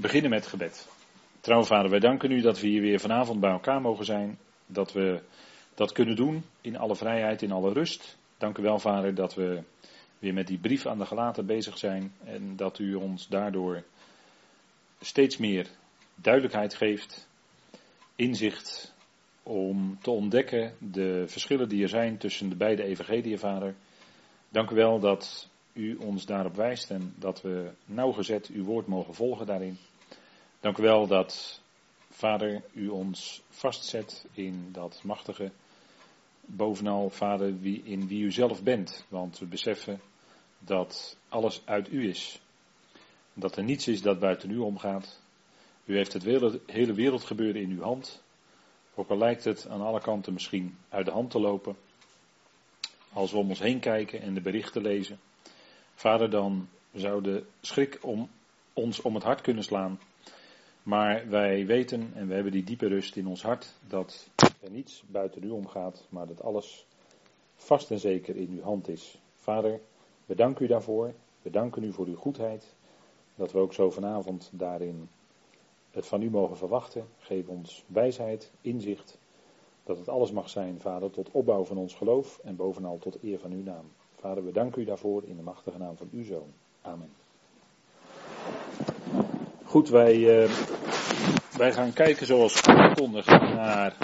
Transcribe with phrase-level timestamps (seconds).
[0.00, 0.88] beginnen met gebed.
[1.40, 4.38] Trouw vader, wij danken u dat we hier weer vanavond bij elkaar mogen zijn.
[4.66, 5.22] Dat we
[5.74, 8.16] dat kunnen doen in alle vrijheid, in alle rust.
[8.38, 9.62] Dank u wel vader dat we
[10.18, 12.12] weer met die brief aan de gelaten bezig zijn.
[12.24, 13.82] En dat u ons daardoor
[15.00, 15.66] steeds meer
[16.14, 17.28] duidelijkheid geeft,
[18.16, 18.94] inzicht
[19.42, 23.74] om te ontdekken de verschillen die er zijn tussen de beide evangeliën, vader.
[24.48, 29.14] Dank u wel dat u ons daarop wijst en dat we nauwgezet uw woord mogen
[29.14, 29.78] volgen daarin.
[30.60, 31.60] Dank u wel dat,
[32.10, 35.50] Vader, u ons vastzet in dat machtige,
[36.40, 39.04] bovenal, Vader, wie, in wie u zelf bent.
[39.08, 40.00] Want we beseffen
[40.58, 42.40] dat alles uit u is.
[43.34, 45.20] Dat er niets is dat buiten u omgaat.
[45.84, 46.24] U heeft het
[46.66, 48.22] hele wereldgebeuren in uw hand.
[48.94, 51.76] Ook al lijkt het aan alle kanten misschien uit de hand te lopen.
[53.12, 55.18] Als we om ons heen kijken en de berichten lezen.
[55.98, 58.28] Vader, dan zou de schrik om
[58.72, 60.00] ons om het hart kunnen slaan.
[60.82, 65.04] Maar wij weten en we hebben die diepe rust in ons hart dat er niets
[65.06, 66.86] buiten u omgaat, maar dat alles
[67.54, 69.20] vast en zeker in uw hand is.
[69.34, 69.80] Vader,
[70.26, 71.14] we danken u daarvoor.
[71.42, 72.74] We danken u voor uw goedheid.
[73.34, 75.08] Dat we ook zo vanavond daarin
[75.90, 77.06] het van u mogen verwachten.
[77.18, 79.18] Geef ons wijsheid, inzicht.
[79.84, 83.38] Dat het alles mag zijn, Vader, tot opbouw van ons geloof en bovenal tot eer
[83.38, 83.90] van uw naam.
[84.20, 86.52] Vader, we danken u daarvoor in de machtige naam van uw zoon.
[86.82, 87.10] Amen.
[89.64, 90.50] Goed, wij, uh,
[91.56, 93.96] wij gaan kijken zoals aangekondigd naar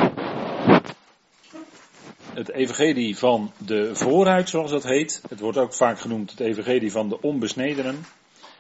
[2.35, 5.23] het evangelie van de vooruit, zoals dat heet.
[5.29, 8.05] Het wordt ook vaak genoemd het evangelie van de onbesnedenen.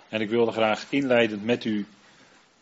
[0.08, 1.86] En ik wilde graag inleidend met u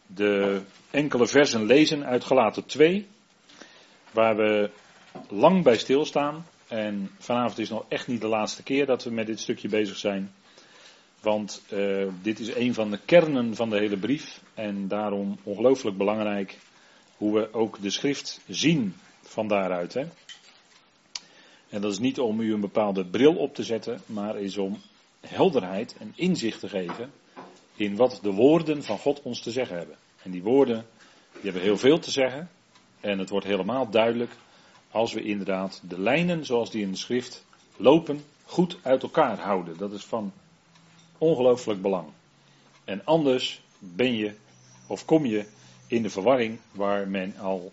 [0.07, 3.09] de enkele versen lezen uit Galaten 2,
[4.11, 4.71] waar we
[5.29, 6.47] lang bij stilstaan.
[6.73, 9.97] En vanavond is nog echt niet de laatste keer dat we met dit stukje bezig
[9.97, 10.33] zijn.
[11.21, 14.43] Want uh, dit is een van de kernen van de hele brief.
[14.55, 16.59] En daarom ongelooflijk belangrijk
[17.17, 19.95] hoe we ook de schrift zien van daaruit.
[19.95, 20.05] Hè.
[21.69, 24.81] En dat is niet om u een bepaalde bril op te zetten, maar is om
[25.21, 27.13] helderheid en inzicht te geven
[27.77, 29.97] in wat de woorden van God ons te zeggen hebben.
[30.23, 30.87] En die woorden,
[31.33, 32.51] die hebben heel veel te zeggen.
[33.01, 34.31] En het wordt helemaal duidelijk
[34.93, 37.45] als we inderdaad de lijnen zoals die in de schrift
[37.77, 39.77] lopen, goed uit elkaar houden.
[39.77, 40.33] Dat is van
[41.19, 42.09] ongelooflijk belang.
[42.85, 44.35] En anders ben je
[44.87, 45.47] of kom je
[45.87, 47.73] in de verwarring waar men al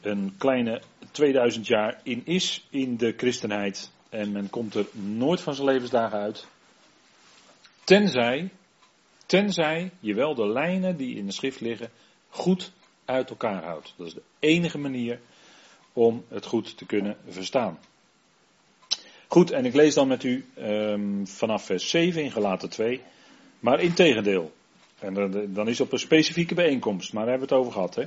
[0.00, 3.90] een kleine 2000 jaar in is in de christenheid.
[4.08, 6.46] En men komt er nooit van zijn levensdagen uit.
[7.84, 8.50] Tenzij,
[9.26, 11.90] tenzij je wel de lijnen die in de schrift liggen
[12.28, 12.72] goed
[13.04, 13.94] uit elkaar houdt.
[13.96, 15.20] Dat is de enige manier
[15.92, 17.78] om het goed te kunnen verstaan.
[19.28, 23.00] Goed, en ik lees dan met u um, vanaf vers 7 in Gelaten 2.
[23.60, 24.52] Maar in tegendeel.
[24.98, 25.14] En
[25.54, 27.94] dan is het op een specifieke bijeenkomst, maar daar hebben we het over gehad.
[27.94, 28.04] Hè?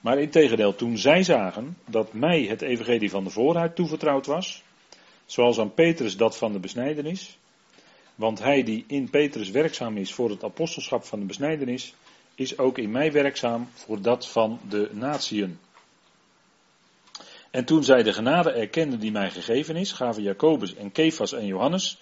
[0.00, 4.62] Maar in tegendeel, toen zij zagen dat mij het evangelie van de vooruit toevertrouwd was,
[5.26, 7.38] zoals aan Petrus dat van de besnijdenis,
[8.14, 11.94] want hij die in Petrus werkzaam is voor het apostelschap van de besnijdenis,
[12.34, 15.58] is ook in mij werkzaam voor dat van de natieën.
[17.54, 21.46] En toen zij de genade erkenden die mij gegeven is, gaven Jacobus en Kefas en
[21.46, 21.98] Johannes,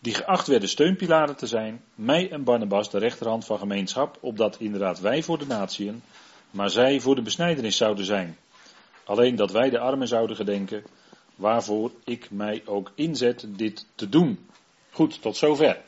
[0.00, 5.00] die geacht werden steunpilaren te zijn, mij en Barnabas de rechterhand van gemeenschap, opdat inderdaad
[5.00, 6.02] wij voor de natieën,
[6.50, 8.36] maar zij voor de besnijdenis zouden zijn.
[9.04, 10.84] Alleen dat wij de armen zouden gedenken,
[11.34, 14.46] waarvoor ik mij ook inzet dit te doen.
[14.90, 15.80] Goed, tot zover.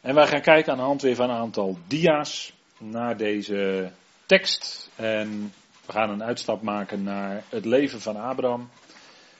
[0.00, 3.90] En wij gaan kijken aan de hand weer van een aantal dia's naar deze
[4.26, 4.90] tekst.
[4.94, 5.52] En
[5.86, 8.68] we gaan een uitstap maken naar het leven van Abraham.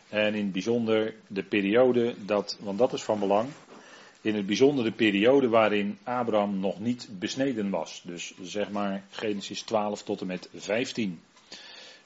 [0.08, 3.48] En in het bijzonder de periode, dat, want dat is van belang.
[4.20, 8.02] In het bijzonder de periode waarin Abraham nog niet besneden was.
[8.04, 11.20] Dus zeg maar Genesis 12 tot en met 15.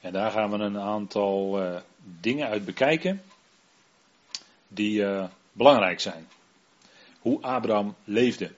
[0.01, 1.81] En daar gaan we een aantal uh,
[2.21, 3.23] dingen uit bekijken
[4.69, 6.29] die uh, belangrijk zijn.
[7.21, 8.53] Hoe Abraham leefde.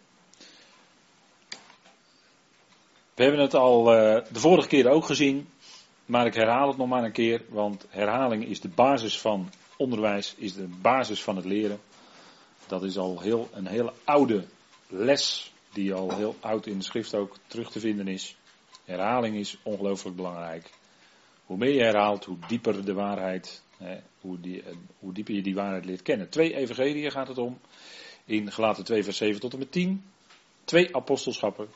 [3.14, 5.48] We hebben het al uh, de vorige keer ook gezien.
[6.10, 10.34] Maar ik herhaal het nog maar een keer, want herhaling is de basis van onderwijs,
[10.36, 11.80] is de basis van het leren.
[12.66, 14.44] Dat is al heel, een hele oude
[14.88, 18.36] les, die al heel oud in de schrift ook terug te vinden is.
[18.84, 20.70] Herhaling is ongelooflijk belangrijk.
[21.44, 24.62] Hoe meer je herhaalt, hoe dieper de waarheid, hè, hoe, die,
[24.98, 26.28] hoe dieper je die waarheid leert kennen.
[26.28, 27.60] Twee evangeliën gaat het om.
[28.24, 30.04] In Gelaten 2 vers 7 tot en met 10.
[30.64, 31.68] Twee apostelschappen.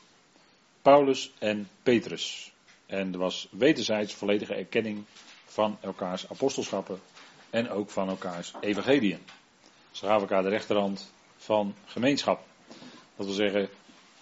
[0.82, 2.53] Paulus en Petrus.
[2.86, 5.04] En er was wederzijds volledige erkenning
[5.44, 7.00] van elkaars apostelschappen
[7.50, 9.20] en ook van elkaars evangeliën.
[9.90, 12.46] Ze gaven elkaar de rechterhand van gemeenschap.
[13.16, 13.68] Dat wil zeggen,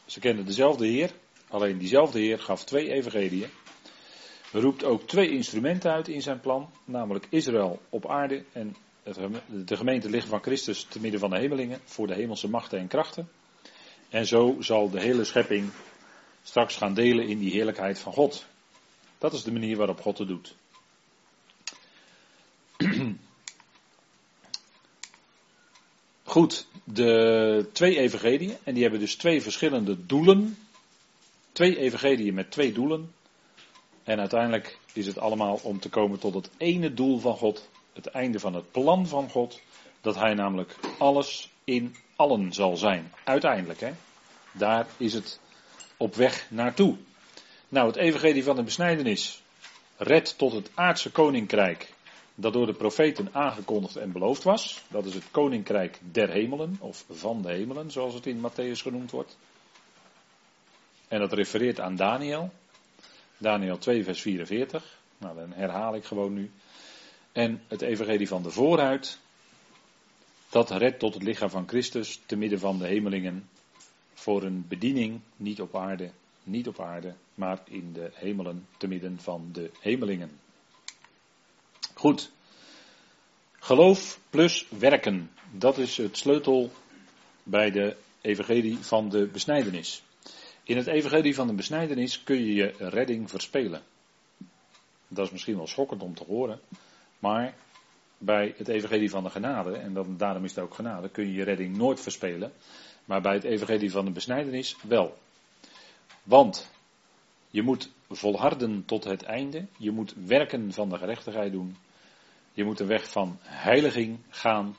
[0.07, 1.11] ze kenden dezelfde Heer,
[1.53, 3.51] Alleen diezelfde Heer gaf twee evangeliën.
[4.53, 8.77] Roept ook twee instrumenten uit in zijn plan, namelijk Israël op aarde en
[9.47, 12.89] de gemeente liggen van Christus te midden van de hemelingen voor de hemelse machten en
[12.89, 13.29] krachten.
[14.11, 15.71] En zo zal de hele schepping
[16.43, 18.47] straks gaan delen in die heerlijkheid van God.
[19.23, 20.55] Dat is de manier waarop God het doet.
[26.23, 30.59] Goed, de twee evangeliën, en die hebben dus twee verschillende doelen.
[31.53, 33.13] Twee evangeliën met twee doelen.
[34.03, 38.07] En uiteindelijk is het allemaal om te komen tot het ene doel van God, het
[38.07, 39.61] einde van het plan van God,
[40.01, 43.13] dat Hij namelijk alles in allen zal zijn.
[43.25, 43.93] Uiteindelijk, hè.
[44.53, 45.41] Daar is het
[45.97, 46.97] op weg naartoe.
[47.73, 49.43] Nou, het evangelie van de besnijdenis
[49.97, 51.93] redt tot het aardse koninkrijk
[52.35, 54.83] dat door de profeten aangekondigd en beloofd was.
[54.89, 59.11] Dat is het koninkrijk der hemelen, of van de hemelen, zoals het in Matthäus genoemd
[59.11, 59.39] wordt.
[61.09, 62.51] En dat refereert aan Daniel.
[63.39, 64.99] Daniel 2, vers 44.
[65.19, 66.51] Nou, dan herhaal ik gewoon nu.
[67.33, 69.19] En het evangelie van de vooruit,
[70.49, 73.49] dat redt tot het lichaam van Christus te midden van de hemelingen
[74.15, 76.11] voor een bediening, niet op aarde,
[76.43, 80.41] niet op aarde, maar in de hemelen te midden van de hemelingen.
[81.95, 82.31] Goed.
[83.59, 86.71] Geloof plus werken, dat is het sleutel
[87.43, 90.03] bij de evangelie van de besnijdenis.
[90.63, 93.83] In het evangelie van de besnijdenis kun je je redding verspelen.
[95.09, 96.61] Dat is misschien wel schokkend om te horen,
[97.19, 97.55] maar
[98.19, 101.33] bij het evangelie van de genade, en dan, daarom is het ook genade, kun je
[101.33, 102.53] je redding nooit verspelen.
[103.05, 105.19] Maar bij het evangelie van de besnijdenis wel.
[106.23, 106.71] Want
[107.53, 109.67] je moet volharden tot het einde.
[109.79, 111.77] Je moet werken van de gerechtigheid doen.
[112.53, 114.77] Je moet de weg van heiliging gaan.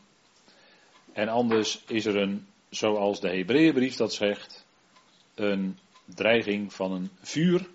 [1.11, 4.65] En anders is er een, zoals de Hebreeënbrief dat zegt,
[5.35, 7.69] een dreiging van een vuur.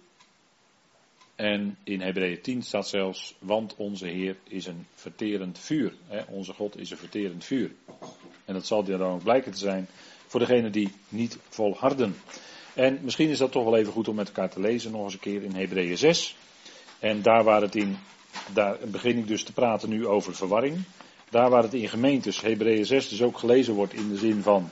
[1.34, 5.94] En in Hebreeën 10 staat zelfs, want onze Heer is een verterend vuur.
[6.06, 6.22] Hè?
[6.22, 7.70] Onze God is een verterend vuur.
[8.44, 9.88] En dat zal dan ook blijken te zijn
[10.26, 12.16] voor degenen die niet volharden.
[12.78, 15.12] En misschien is dat toch wel even goed om met elkaar te lezen, nog eens
[15.12, 16.36] een keer in Hebreeën 6.
[16.98, 17.96] En daar waar het in,
[18.52, 20.82] daar begin ik dus te praten nu over verwarring.
[21.30, 24.70] Daar waar het in gemeentes, Hebreeën 6 dus ook gelezen wordt in de zin van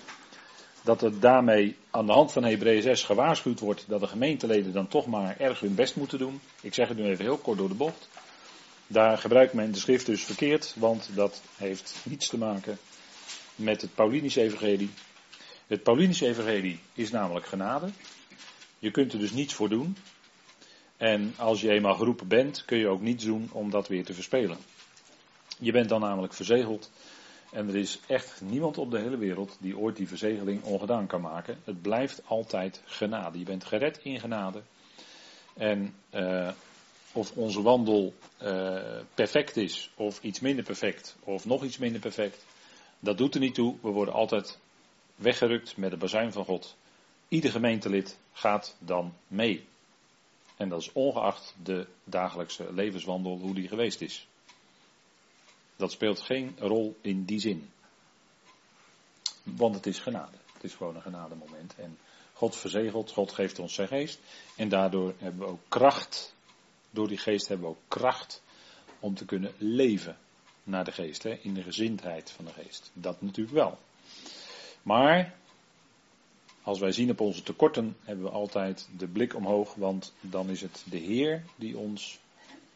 [0.83, 4.89] dat het daarmee aan de hand van Hebreeën 6 gewaarschuwd wordt dat de gemeenteleden dan
[4.89, 6.41] toch maar erg hun best moeten doen.
[6.61, 8.09] Ik zeg het nu even heel kort door de bocht.
[8.87, 12.79] Daar gebruikt men de schrift dus verkeerd, want dat heeft niets te maken
[13.55, 14.91] met het Paulinische evangelie.
[15.67, 17.89] Het Paulinische evangelie is namelijk genade.
[18.79, 19.97] Je kunt er dus niets voor doen.
[20.97, 24.15] En als je eenmaal geroepen bent, kun je ook niets doen om dat weer te
[24.15, 24.59] verspelen.
[25.59, 26.91] Je bent dan namelijk verzegeld.
[27.53, 31.21] En er is echt niemand op de hele wereld die ooit die verzegeling ongedaan kan
[31.21, 31.59] maken.
[31.65, 33.39] Het blijft altijd genade.
[33.39, 34.63] Je bent gered in genade.
[35.55, 36.51] En uh,
[37.13, 38.81] of onze wandel uh,
[39.15, 42.45] perfect is, of iets minder perfect, of nog iets minder perfect,
[42.99, 43.77] dat doet er niet toe.
[43.83, 44.59] We worden altijd
[45.17, 46.77] weggerukt met de bazuin van God.
[47.29, 49.67] Ieder gemeentelid gaat dan mee.
[50.57, 54.29] En dat is ongeacht de dagelijkse levenswandel, hoe die geweest is.
[55.77, 57.71] Dat speelt geen rol in die zin.
[59.43, 60.37] Want het is genade.
[60.53, 61.75] Het is gewoon een genademoment.
[61.77, 61.99] En
[62.33, 64.19] God verzegelt, God geeft ons zijn geest.
[64.57, 66.35] En daardoor hebben we ook kracht.
[66.91, 68.43] Door die geest hebben we ook kracht
[69.01, 70.19] om te kunnen leven
[70.63, 71.23] naar de geest.
[71.23, 72.91] Hè, in de gezindheid van de geest.
[72.93, 73.79] Dat natuurlijk wel.
[74.87, 75.35] Maar
[76.63, 80.61] als wij zien op onze tekorten, hebben we altijd de blik omhoog, want dan is
[80.61, 82.19] het de Heer die ons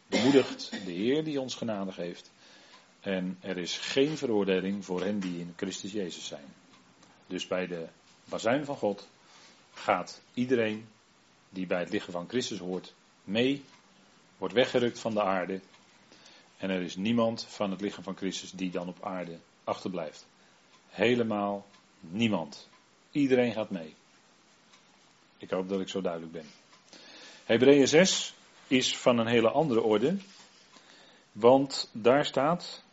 [0.07, 2.31] bemoedigt, de Heer die ons genade geeft.
[2.99, 6.45] En er is geen veroordeling voor hen die in Christus Jezus zijn.
[7.27, 7.87] Dus bij de
[8.25, 9.07] bazuin van God
[9.73, 10.87] gaat iedereen
[11.49, 13.63] die bij het lichaam van Christus hoort mee,
[14.37, 15.59] wordt weggerukt van de aarde.
[16.57, 20.25] En er is niemand van het lichaam van Christus die dan op aarde achterblijft.
[20.89, 21.65] Helemaal
[22.09, 22.69] Niemand.
[23.11, 23.95] Iedereen gaat mee.
[25.37, 26.45] Ik hoop dat ik zo duidelijk ben.
[27.45, 28.33] Hebreeën 6
[28.67, 30.17] is van een hele andere orde.
[31.31, 32.83] Want daar staat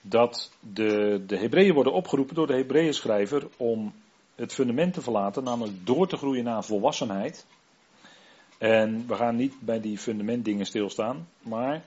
[0.00, 3.92] dat de, de Hebreeën worden opgeroepen door de Hebreeën schrijver om
[4.34, 7.46] het fundament te verlaten, namelijk door te groeien naar volwassenheid.
[8.58, 11.84] En we gaan niet bij die fundamentdingen stilstaan, maar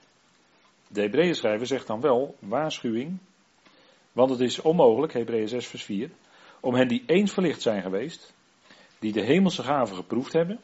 [0.88, 3.18] de Hebreeën schrijver zegt dan wel waarschuwing
[4.14, 6.10] want het is onmogelijk, Hebreeën 6 vers 4,
[6.60, 8.34] om hen die eens verlicht zijn geweest,
[9.00, 10.60] die de hemelse gaven geproefd hebben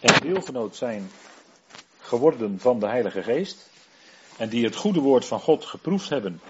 [0.00, 1.10] en deelgenoot zijn
[1.98, 3.70] geworden van de Heilige Geest,
[4.38, 6.40] en die het goede woord van God geproefd hebben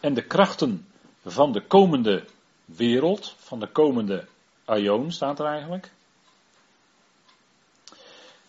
[0.00, 0.86] en de krachten
[1.24, 2.24] van de komende
[2.64, 4.26] wereld, van de komende
[4.64, 5.92] aion staat er eigenlijk.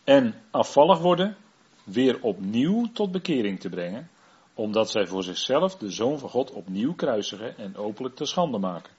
[0.04, 1.38] En afvallig worden,
[1.84, 4.10] weer opnieuw tot bekering te brengen,
[4.58, 8.94] omdat zij voor zichzelf de Zoon van God opnieuw kruisigen en openlijk te schande maken.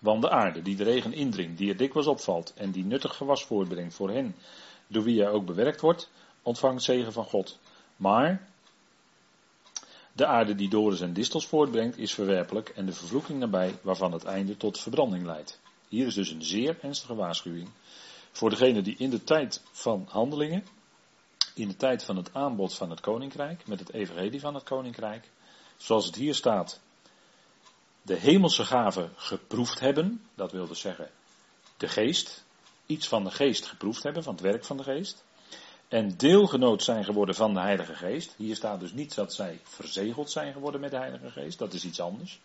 [0.00, 3.44] Want de aarde die de regen indringt, die er dikwijls opvalt en die nuttig gewas
[3.44, 4.36] voortbrengt voor hen,
[4.86, 6.10] door wie hij ook bewerkt wordt,
[6.42, 7.58] ontvangt zegen van God.
[7.96, 8.48] Maar
[10.12, 14.24] de aarde die dorens en distels voortbrengt, is verwerpelijk en de vervloeking nabij, waarvan het
[14.24, 15.60] einde tot verbranding leidt.
[15.88, 17.68] Hier is dus een zeer ernstige waarschuwing
[18.32, 20.64] voor degene die in de tijd van handelingen,
[21.54, 25.30] in de tijd van het aanbod van het koninkrijk, met het evangelie van het koninkrijk,
[25.76, 26.80] zoals het hier staat,
[28.02, 31.10] de hemelse gaven geproefd hebben, dat wil dus zeggen
[31.76, 32.44] de geest,
[32.86, 35.24] iets van de geest geproefd hebben, van het werk van de geest,
[35.88, 38.34] en deelgenoot zijn geworden van de Heilige Geest.
[38.36, 41.84] Hier staat dus niet dat zij verzegeld zijn geworden met de Heilige Geest, dat is
[41.84, 42.40] iets anders.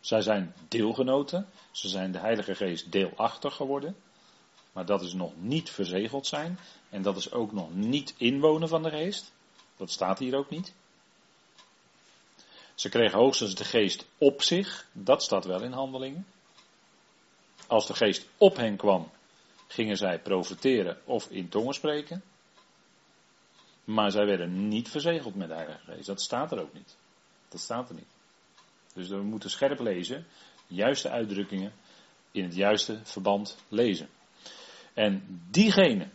[0.00, 3.96] Zij zijn deelgenoten, ze zijn de Heilige Geest deelachtig geworden,
[4.76, 6.58] maar dat is nog niet verzegeld zijn
[6.90, 9.32] en dat is ook nog niet inwonen van de Geest.
[9.76, 10.74] Dat staat hier ook niet.
[12.74, 16.26] Ze kregen hoogstens de geest op zich, dat staat wel in handelingen.
[17.66, 19.10] Als de geest op hen kwam,
[19.66, 22.22] gingen zij profeteren of in tongen spreken.
[23.84, 26.06] Maar zij werden niet verzegeld met de Heilige Geest.
[26.06, 26.96] Dat staat er ook niet.
[27.48, 28.12] Dat staat er niet.
[28.92, 30.26] Dus we moeten scherp lezen,
[30.66, 31.72] juiste uitdrukkingen
[32.30, 34.08] in het juiste verband lezen.
[34.96, 36.12] En diegenen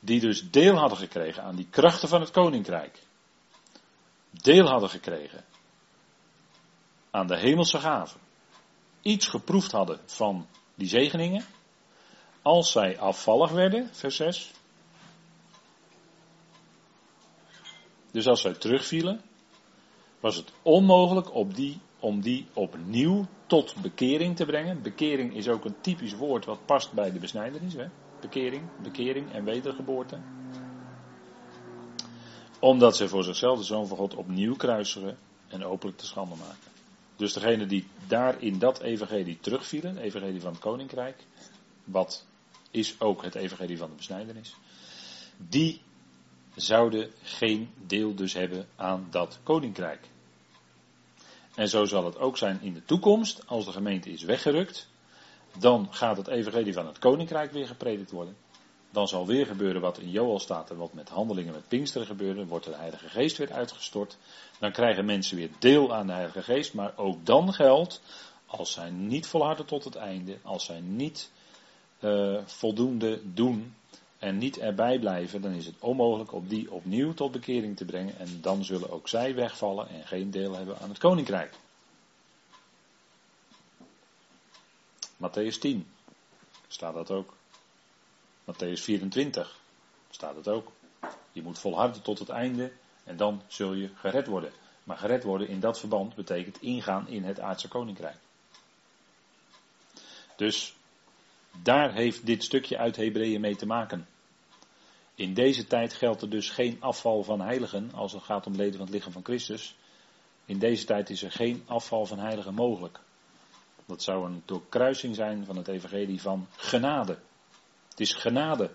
[0.00, 3.02] die dus deel hadden gekregen aan die krachten van het koninkrijk,
[4.30, 5.44] deel hadden gekregen
[7.10, 8.20] aan de hemelse gaven,
[9.02, 11.44] iets geproefd hadden van die zegeningen,
[12.42, 14.50] als zij afvallig werden, vers 6,
[18.10, 19.22] dus als zij terugvielen,
[20.20, 24.82] was het onmogelijk op die, om die opnieuw tot bekering te brengen.
[24.82, 27.74] Bekering is ook een typisch woord wat past bij de besnijdenis.
[27.74, 27.86] Hè?
[28.20, 30.18] Bekering, bekering en wedergeboorte.
[32.58, 35.18] Omdat ze voor zichzelf de Zoon van God opnieuw kruisigen
[35.48, 36.70] en openlijk te schande maken.
[37.16, 41.24] Dus degene die daar in dat evangelie terugvielen, evangelie van het koninkrijk,
[41.84, 42.26] wat
[42.70, 44.56] is ook het evangelie van de besnijdenis,
[45.36, 45.80] die
[46.54, 50.08] zouden geen deel dus hebben aan dat koninkrijk.
[51.54, 54.88] En zo zal het ook zijn in de toekomst, als de gemeente is weggerukt,
[55.58, 58.36] dan gaat het evangelie van het koninkrijk weer gepredikt worden.
[58.90, 62.46] Dan zal weer gebeuren wat in Joel staat en wat met handelingen met Pinksteren gebeurde.
[62.46, 64.16] Wordt de Heilige Geest weer uitgestort.
[64.58, 66.74] Dan krijgen mensen weer deel aan de Heilige Geest.
[66.74, 68.02] Maar ook dan geldt,
[68.46, 71.30] als zij niet volharden tot het einde, als zij niet
[72.00, 73.74] uh, voldoende doen
[74.22, 78.18] en niet erbij blijven, dan is het onmogelijk om die opnieuw tot bekering te brengen.
[78.18, 81.54] En dan zullen ook zij wegvallen en geen deel hebben aan het koninkrijk.
[85.16, 85.86] Matthäus 10
[86.68, 87.34] staat dat ook.
[88.44, 89.58] Matthäus 24
[90.10, 90.72] staat het ook.
[91.32, 92.72] Je moet volharden tot het einde
[93.04, 94.52] en dan zul je gered worden.
[94.84, 98.16] Maar gered worden in dat verband betekent ingaan in het aardse koninkrijk.
[100.36, 100.74] Dus
[101.62, 104.06] daar heeft dit stukje uit Hebreeën mee te maken.
[105.14, 108.76] In deze tijd geldt er dus geen afval van heiligen als het gaat om leden
[108.76, 109.76] van het lichaam van Christus.
[110.44, 113.00] In deze tijd is er geen afval van heiligen mogelijk.
[113.86, 117.18] Dat zou een doorkruising zijn van het evangelie van genade.
[117.88, 118.70] Het is genade.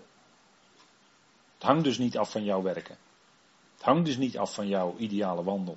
[1.54, 2.98] Het hangt dus niet af van jouw werken.
[3.74, 5.76] Het hangt dus niet af van jouw ideale wandel.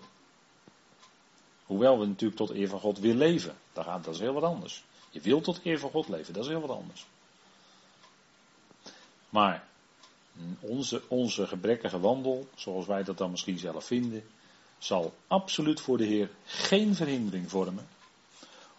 [1.66, 3.58] Hoewel we natuurlijk tot eer van God willen leven.
[3.74, 4.84] Dat, gaat, dat is heel wat anders.
[5.10, 7.06] Je wilt tot eer van God leven, dat is heel wat anders.
[9.30, 9.68] Maar
[10.60, 14.24] onze, onze gebrekkige wandel, zoals wij dat dan misschien zelf vinden,
[14.78, 17.88] zal absoluut voor de Heer geen verhindering vormen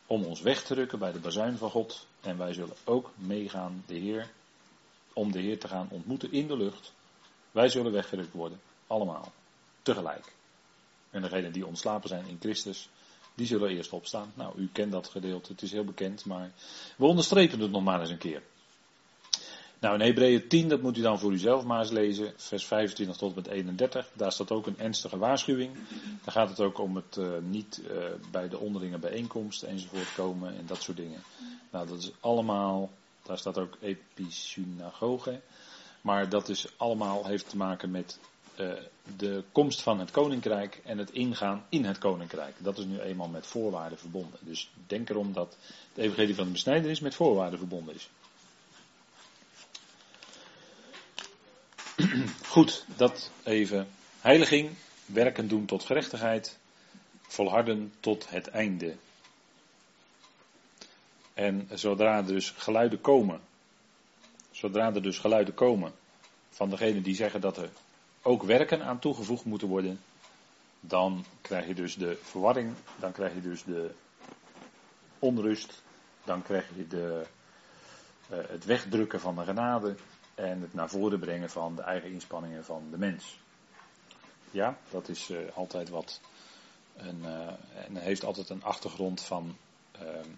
[0.06, 2.06] om ons weg te rukken bij de bazuin van God.
[2.20, 4.30] En wij zullen ook meegaan de Heer,
[5.12, 6.92] om de Heer te gaan ontmoeten in de lucht.
[7.50, 9.32] Wij zullen weggerukt worden, allemaal,
[9.82, 10.32] tegelijk.
[11.10, 12.88] En degenen die ontslapen zijn in Christus,
[13.34, 14.32] die zullen eerst opstaan.
[14.34, 16.52] Nou, u kent dat gedeelte, het is heel bekend, maar
[16.96, 18.42] we onderstrepen het nog maar eens een keer.
[19.82, 23.16] Nou, in Hebreeën 10, dat moet u dan voor uzelf maar eens lezen, vers 25
[23.16, 24.10] tot met 31.
[24.12, 25.72] Daar staat ook een ernstige waarschuwing.
[26.24, 30.56] Daar gaat het ook om het uh, niet uh, bij de onderlinge bijeenkomst enzovoort komen
[30.56, 31.22] en dat soort dingen.
[31.70, 32.90] Nou, dat is allemaal,
[33.22, 35.40] daar staat ook episynagoge.
[36.00, 38.18] Maar dat is allemaal, heeft te maken met
[38.60, 38.72] uh,
[39.16, 42.54] de komst van het koninkrijk en het ingaan in het koninkrijk.
[42.58, 44.38] Dat is nu eenmaal met voorwaarden verbonden.
[44.40, 45.56] Dus denk erom dat
[45.94, 48.08] het evangelie van de besnijdenis met voorwaarden verbonden is.
[52.54, 53.88] Goed, dat even.
[54.20, 54.70] Heiliging,
[55.06, 56.58] werken doen tot gerechtigheid,
[57.22, 58.96] volharden tot het einde.
[61.34, 63.40] En zodra er dus geluiden komen,
[64.50, 65.92] zodra er dus geluiden komen
[66.50, 67.70] van degenen die zeggen dat er
[68.22, 70.00] ook werken aan toegevoegd moeten worden,
[70.80, 73.90] dan krijg je dus de verwarring, dan krijg je dus de
[75.18, 75.82] onrust,
[76.24, 77.26] dan krijg je de,
[78.32, 79.94] uh, het wegdrukken van de genade
[80.34, 83.40] en het naar voren brengen van de eigen inspanningen van de mens.
[84.50, 86.20] Ja, dat is uh, altijd wat.
[86.96, 87.46] Een, uh,
[87.86, 89.56] en heeft altijd een achtergrond van
[89.92, 90.28] ehm,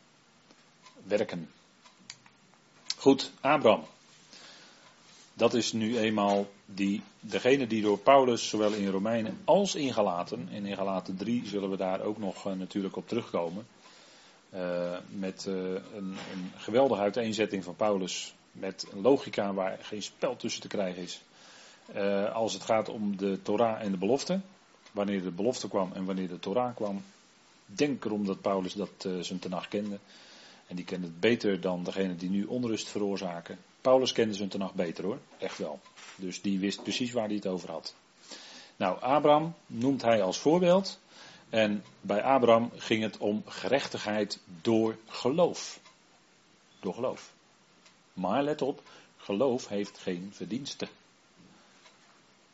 [1.02, 1.50] werken.
[2.96, 3.84] Goed, Abraham.
[5.34, 10.48] Dat is nu eenmaal die, degene die door Paulus, zowel in Romeinen als in Galaten,
[10.50, 13.66] en in Galaten 3 zullen we daar ook nog uh, natuurlijk op terugkomen,
[15.08, 20.68] met een, een, geweldige uiteenzetting van Paulus, met een logica waar geen spel tussen te
[20.68, 21.20] krijgen is.
[22.32, 24.40] als het gaat om de Torah en de belofte,
[24.92, 27.02] wanneer de belofte kwam en wanneer de Torah kwam,
[27.66, 29.98] denk erom dat Paulus dat zijn tenag kende.
[30.66, 33.58] En die kende het beter dan degene die nu onrust veroorzaken.
[33.80, 35.80] Paulus kende zijn tenag beter hoor, echt wel.
[36.16, 37.94] Dus die wist precies waar hij het over had.
[38.76, 40.98] Nou, Abraham noemt hij als voorbeeld.
[41.50, 45.80] En bij Abraham ging het om gerechtigheid door geloof.
[46.80, 47.33] Door geloof.
[48.14, 48.82] Maar let op,
[49.16, 50.88] geloof heeft geen verdiensten.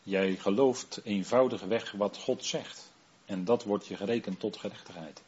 [0.03, 2.93] Jij gelooft eenvoudigweg wat God zegt.
[3.25, 5.23] En dat wordt je gerekend tot gerechtigheid.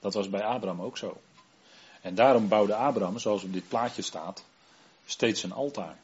[0.00, 1.16] Dat was bij Abraham ook zo.
[2.00, 4.44] En daarom bouwde Abraham, zoals op dit plaatje staat,
[5.06, 5.98] steeds een altaar.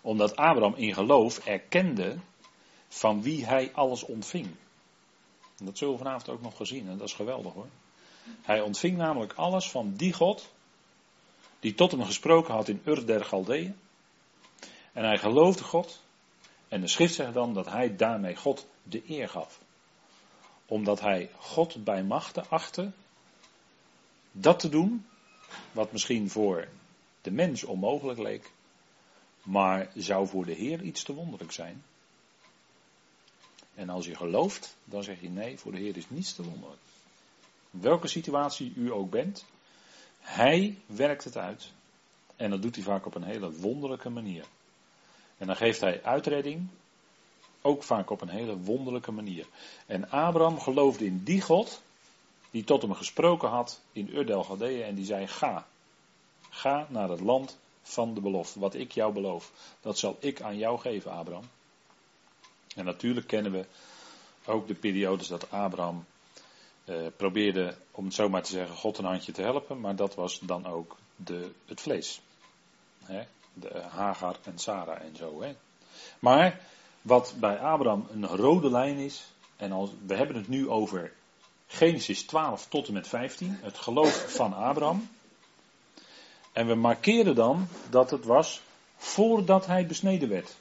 [0.00, 2.18] Omdat Abraham in geloof erkende
[2.88, 4.54] van wie hij alles ontving.
[5.58, 7.68] En dat zullen we vanavond ook nog gezien en dat is geweldig hoor.
[8.42, 10.48] Hij ontving namelijk alles van die God
[11.62, 13.76] die tot hem gesproken had in Ur der Galdeeën.
[14.92, 16.02] En hij geloofde God.
[16.68, 19.60] En de schrift zegt dan dat hij daarmee God de eer gaf.
[20.66, 22.92] Omdat hij God bij machten achtte
[24.32, 25.06] dat te doen,
[25.72, 26.68] wat misschien voor
[27.20, 28.50] de mens onmogelijk leek,
[29.42, 31.84] maar zou voor de Heer iets te wonderlijk zijn.
[33.74, 36.80] En als je gelooft, dan zeg je nee, voor de Heer is niets te wonderlijk.
[37.70, 39.44] Welke situatie u ook bent,
[40.22, 41.70] Hij werkt het uit.
[42.36, 44.44] En dat doet hij vaak op een hele wonderlijke manier.
[45.38, 46.68] En dan geeft hij uitredding,
[47.62, 49.46] ook vaak op een hele wonderlijke manier.
[49.86, 51.82] En Abraham geloofde in die God,
[52.50, 55.66] die tot hem gesproken had in Urdel Galdeeën en die zei: Ga,
[56.50, 58.60] ga naar het land van de belofte.
[58.60, 61.48] Wat ik jou beloof, dat zal ik aan jou geven, Abraham.
[62.74, 63.64] En natuurlijk kennen we
[64.44, 66.04] ook de periodes dat Abraham
[66.84, 70.14] eh, probeerde, om het zo maar te zeggen, God een handje te helpen, maar dat
[70.14, 72.20] was dan ook de, het vlees.
[73.54, 75.44] De Hagar en Sarah en zo.
[76.18, 76.60] Maar
[77.02, 79.24] wat bij Abraham een rode lijn is,
[79.56, 81.12] en als, we hebben het nu over
[81.66, 85.10] Genesis 12 tot en met 15, het geloof van Abraham.
[86.52, 88.60] En we markeren dan dat het was
[88.96, 90.56] voordat hij besneden werd.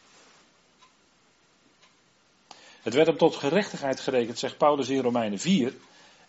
[2.82, 5.74] Het werd hem tot gerechtigheid gerekend, zegt Paulus in Romeinen 4.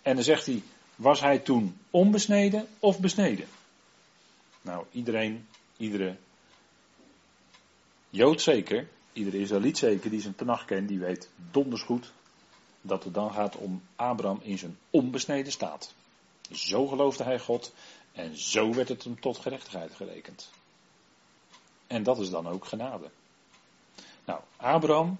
[0.02, 0.62] En dan zegt hij,
[0.96, 3.46] was hij toen onbesneden of besneden?
[4.62, 6.16] Nou, iedereen, iedere
[8.14, 12.12] Jood zeker, iedere Israëliet zeker die zijn tenag kent, die weet donders goed
[12.80, 15.94] dat het dan gaat om Abraham in zijn onbesneden staat.
[16.50, 17.72] Zo geloofde hij God
[18.12, 20.50] en zo werd het hem tot gerechtigheid gerekend.
[21.86, 23.10] En dat is dan ook genade.
[24.24, 25.18] Nou, Abraham,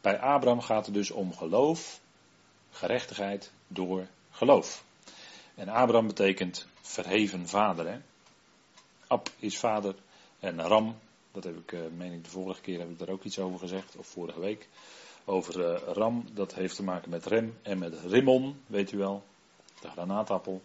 [0.00, 2.00] bij Abraham gaat het dus om geloof,
[2.70, 4.06] gerechtigheid door
[4.36, 4.84] geloof.
[5.54, 7.86] En Abraham betekent verheven vader.
[7.88, 7.98] Hè?
[9.06, 9.94] Ab is vader
[10.38, 10.98] en Ram,
[11.32, 13.58] dat heb ik, eh, meen ik de vorige keer, heb ik daar ook iets over
[13.58, 14.68] gezegd, of vorige week
[15.24, 16.24] over uh, ram.
[16.32, 19.22] Dat heeft te maken met rem en met rimmon, weet u wel,
[19.80, 20.62] de granaatappel.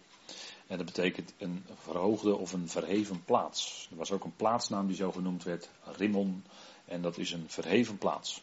[0.66, 3.88] En dat betekent een verhoogde of een verheven plaats.
[3.90, 6.44] Er was ook een plaatsnaam die zo genoemd werd, Rimmon.
[6.84, 8.42] En dat is een verheven plaats.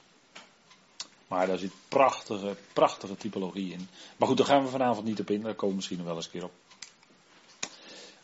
[1.29, 3.87] Maar daar zit prachtige, prachtige typologie in.
[4.17, 5.41] Maar goed, daar gaan we vanavond niet op in.
[5.41, 6.51] Daar komen we misschien nog wel eens een keer op.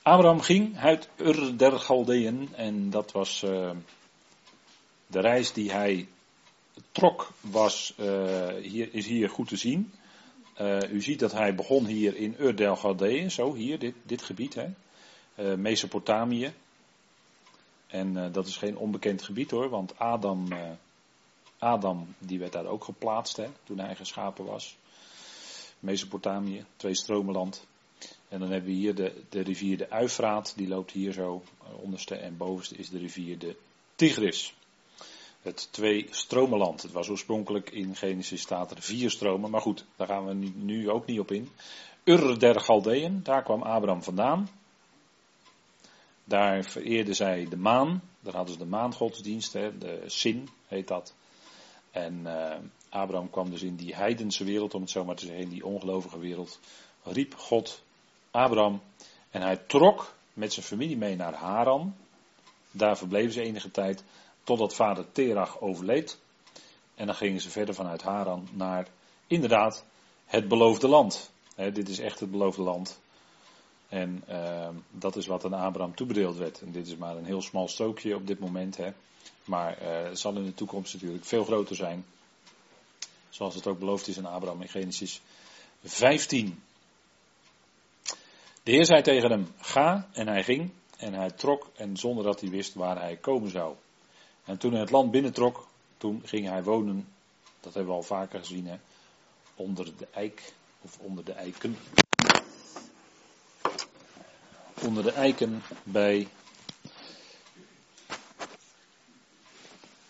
[0.01, 2.49] Abraham ging uit Ur der Galdeën.
[2.55, 3.71] En dat was uh,
[5.07, 6.07] de reis die hij
[6.91, 9.93] trok was, uh, hier, is hier goed te zien.
[10.61, 14.21] Uh, u ziet dat hij begon hier in Ur del Galdeeën, zo hier, dit, dit
[14.21, 14.67] gebied, hè.
[15.55, 16.53] Mesopotamië.
[17.87, 20.47] En dat is geen onbekend gebied hoor, want Adam,
[21.65, 24.77] Adam die werd daar ook geplaatst hè, toen hij geschapen was.
[25.79, 27.65] Mesopotamië, twee stromenland.
[28.27, 31.43] En dan hebben we hier de, de rivier de Uifraat, die loopt hier zo.
[31.81, 33.55] Onderste en bovenste is de rivier de
[33.95, 34.53] Tigris
[35.41, 36.81] het twee stromenland.
[36.81, 40.51] Het was oorspronkelijk in Genesis staat er vier stromen, maar goed, daar gaan we nu,
[40.55, 41.49] nu ook niet op in.
[42.03, 44.49] Ur der Galdeën, daar kwam Abraham vandaan.
[46.23, 48.01] Daar vereerden zij de maan.
[48.19, 51.13] Daar hadden ze de maangodsdienst, hè, de Sin heet dat.
[51.95, 52.55] En uh,
[52.89, 55.65] Abraham kwam dus in die heidense wereld, om het zo maar te zeggen, in die
[55.65, 56.59] ongelovige wereld.
[57.03, 57.83] Riep God
[58.31, 58.81] Abraham
[59.31, 61.95] en hij trok met zijn familie mee naar Haran.
[62.71, 64.03] Daar verbleven ze enige tijd
[64.43, 66.19] totdat vader Terach overleed.
[66.95, 68.87] En dan gingen ze verder vanuit Haran naar
[69.27, 69.85] inderdaad
[70.25, 71.31] het beloofde land.
[71.55, 72.99] dit is echt het beloofde land.
[73.89, 76.61] En uh, dat is wat aan Abraham toebedeeld werd.
[76.61, 78.77] En dit is maar een heel smal strookje op dit moment.
[78.77, 78.91] Hè.
[79.45, 82.05] Maar uh, zal in de toekomst natuurlijk veel groter zijn.
[83.29, 85.21] Zoals het ook beloofd is aan Abraham in Genesis
[85.83, 86.63] 15.
[88.63, 90.71] De Heer zei tegen hem: Ga, en hij ging.
[90.97, 93.75] En hij trok, en zonder dat hij wist waar hij komen zou.
[94.45, 97.07] En toen hij het land binnentrok, toen ging hij wonen.
[97.59, 98.75] Dat hebben we al vaker gezien, hè?
[99.55, 101.77] Onder de eik, of onder de eiken.
[104.81, 106.27] Onder de eiken bij.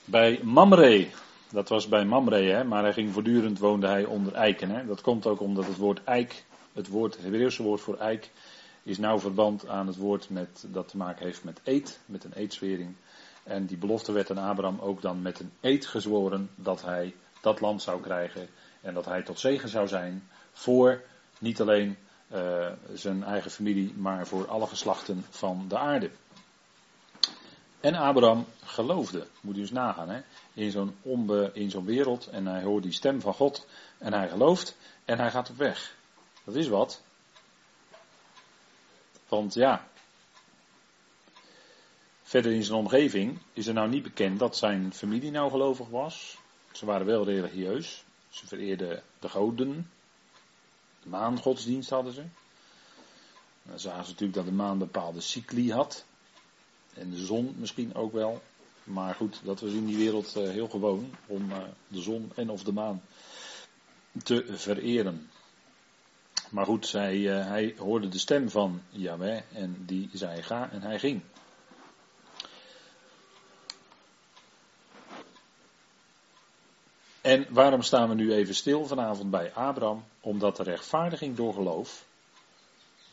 [0.06, 1.08] Bij Mamre.
[1.52, 2.64] Dat was bij Mamre, hè?
[2.64, 4.70] maar hij ging voortdurend woonde hij onder eiken.
[4.70, 4.86] Hè?
[4.86, 8.32] Dat komt ook omdat het woord eik, het, woord, Hebreeuwse woord voor eik,
[8.84, 12.34] is nauw verband aan het woord met, dat te maken heeft met eet, met een
[12.34, 12.96] eedswering.
[13.44, 17.62] En die belofte werd aan Abraham ook dan met een eed gezworen dat hij dat
[17.62, 18.48] land zou krijgen
[18.82, 21.02] en dat hij tot zegen zou zijn voor
[21.40, 21.98] niet alleen
[22.34, 26.10] uh, zijn eigen familie, maar voor alle geslachten van de aarde.
[27.86, 30.22] En Abraham geloofde, moet u eens nagaan, hè?
[30.54, 30.98] in zo'n
[31.54, 33.68] in zo'n wereld en hij hoort die stem van God
[33.98, 35.96] en hij gelooft en hij gaat op weg.
[36.44, 37.02] Dat is wat.
[39.28, 39.88] Want ja,
[42.22, 46.38] verder in zijn omgeving is er nou niet bekend dat zijn familie nou gelovig was.
[46.72, 48.04] Ze waren wel religieus.
[48.30, 49.92] Ze vereerden de goden.
[51.04, 52.24] De maangodsdienst hadden ze.
[53.64, 56.06] Dan zagen ze natuurlijk dat de maan bepaalde cycli had.
[56.96, 58.42] En de zon misschien ook wel.
[58.84, 62.50] Maar goed, dat was in die wereld eh, heel gewoon om eh, de zon en
[62.50, 63.02] of de maan
[64.24, 65.30] te vereren.
[66.50, 70.82] Maar goed, zij, eh, hij hoorde de stem van Yahweh en die zei ga en
[70.82, 71.22] hij ging.
[77.22, 80.04] En waarom staan we nu even stil vanavond bij Abraham?
[80.20, 82.06] Omdat de rechtvaardiging door geloof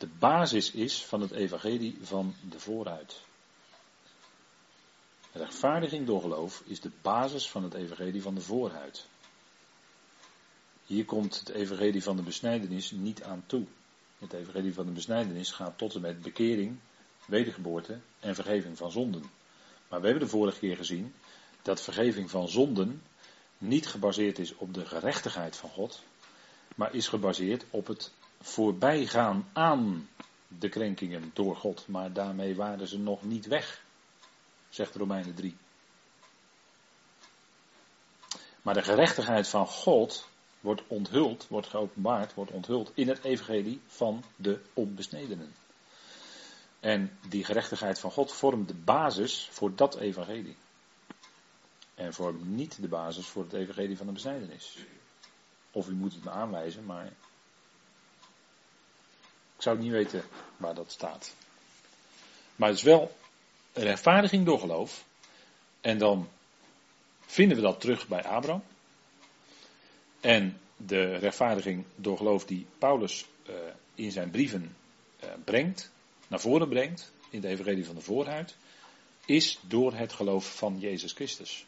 [0.02, 3.20] de basis is van het evangelie van de vooruit.
[5.32, 9.06] Rechtvaardiging door geloof is de basis van het evangelie van de vooruit.
[10.86, 13.64] Hier komt het evangelie van de besnijdenis niet aan toe.
[14.18, 16.78] Het evangelie van de besnijdenis gaat tot en met bekering,
[17.24, 19.22] wedergeboorte en vergeving van zonden.
[19.88, 21.14] Maar we hebben de vorige keer gezien
[21.62, 23.02] dat vergeving van zonden
[23.58, 26.02] niet gebaseerd is op de gerechtigheid van God,
[26.74, 30.08] maar is gebaseerd op het voorbijgaan aan
[30.48, 31.84] de krenkingen door God.
[31.88, 33.84] Maar daarmee waren ze nog niet weg,
[34.74, 35.56] zegt Romeinen 3.
[38.62, 40.28] Maar de gerechtigheid van God
[40.60, 45.54] wordt onthuld, wordt geopenbaard, wordt onthuld in het evangelie van de onbesnedenen.
[46.80, 50.56] En die gerechtigheid van God vormt de basis voor dat evangelie.
[51.94, 54.78] En vormt niet de basis voor het evangelie van de besnijdenis.
[55.70, 57.06] Of u moet het me aanwijzen, maar
[59.56, 60.22] ik zou niet weten
[60.56, 61.34] waar dat staat.
[62.56, 63.16] Maar het is wel
[63.72, 65.04] rechtvaardiging door geloof.
[65.80, 66.28] En dan
[67.20, 68.62] vinden we dat terug bij Abraham.
[70.20, 73.54] En de rechtvaardiging door geloof die Paulus uh,
[73.94, 74.76] in zijn brieven
[75.24, 75.90] uh, brengt,
[76.28, 78.56] naar voren brengt, in de evangelie van de voorhuid,
[79.26, 81.64] is door het geloof van Jezus Christus.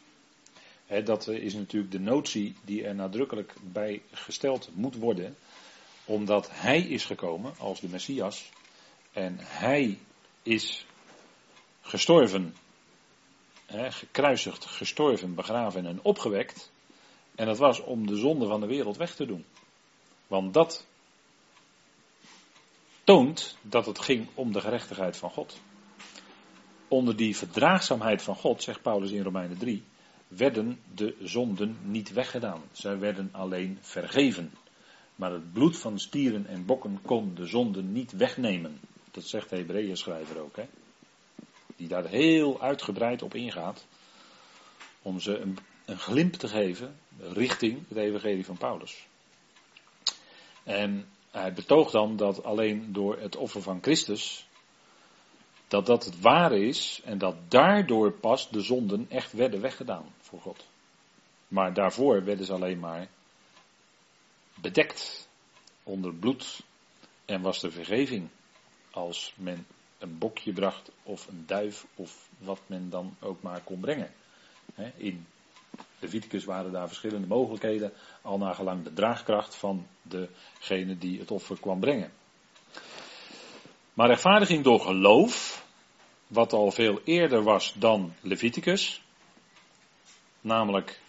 [0.85, 5.35] He, dat is natuurlijk de notie die er nadrukkelijk bij gesteld moet worden,
[6.05, 8.49] omdat Hij is gekomen als de Messias
[9.11, 9.99] en Hij
[10.43, 10.85] is
[11.85, 12.55] gestorven,
[13.65, 16.71] he, gekruisigd, gestorven, begraven en opgewekt
[17.35, 19.45] en dat was om de zonde van de wereld weg te doen.
[20.27, 20.85] Want dat
[23.03, 25.59] toont dat het ging om de gerechtigheid van God.
[26.87, 29.83] Onder die verdraagzaamheid van God, zegt Paulus in Romeinen 3,
[30.27, 32.61] werden de zonden niet weggedaan.
[32.71, 34.51] Zij werden alleen vergeven.
[35.15, 38.79] Maar het bloed van stieren en bokken kon de zonden niet wegnemen.
[39.11, 40.55] Dat zegt de Hebreeën schrijver ook.
[40.55, 40.65] Hè?
[41.75, 43.85] Die daar heel uitgebreid op ingaat.
[45.01, 45.57] Om ze een,
[45.97, 49.07] glimp te geven richting het evangelie van Paulus.
[50.63, 54.47] En hij betoogt dan dat alleen door het offer van Christus,
[55.67, 60.41] dat dat het ware is en dat daardoor pas de zonden echt werden weggedaan voor
[60.41, 60.65] God.
[61.47, 63.07] Maar daarvoor werden ze alleen maar
[64.55, 65.27] bedekt
[65.83, 66.63] onder bloed
[67.25, 68.29] en was de vergeving
[68.91, 73.79] als men een bokje bracht of een duif of wat men dan ook maar kon
[73.79, 74.11] brengen.
[74.95, 75.25] In
[75.99, 81.79] Leviticus waren daar verschillende mogelijkheden, al naar de draagkracht van degene die het offer kwam
[81.79, 82.11] brengen.
[83.93, 85.65] Maar rechtvaardiging door geloof,
[86.27, 89.01] wat al veel eerder was dan Leviticus,
[90.41, 90.99] namelijk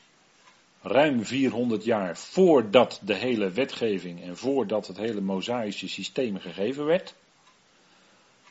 [0.83, 7.15] ruim 400 jaar voordat de hele wetgeving en voordat het hele mosaïsche systeem gegeven werd,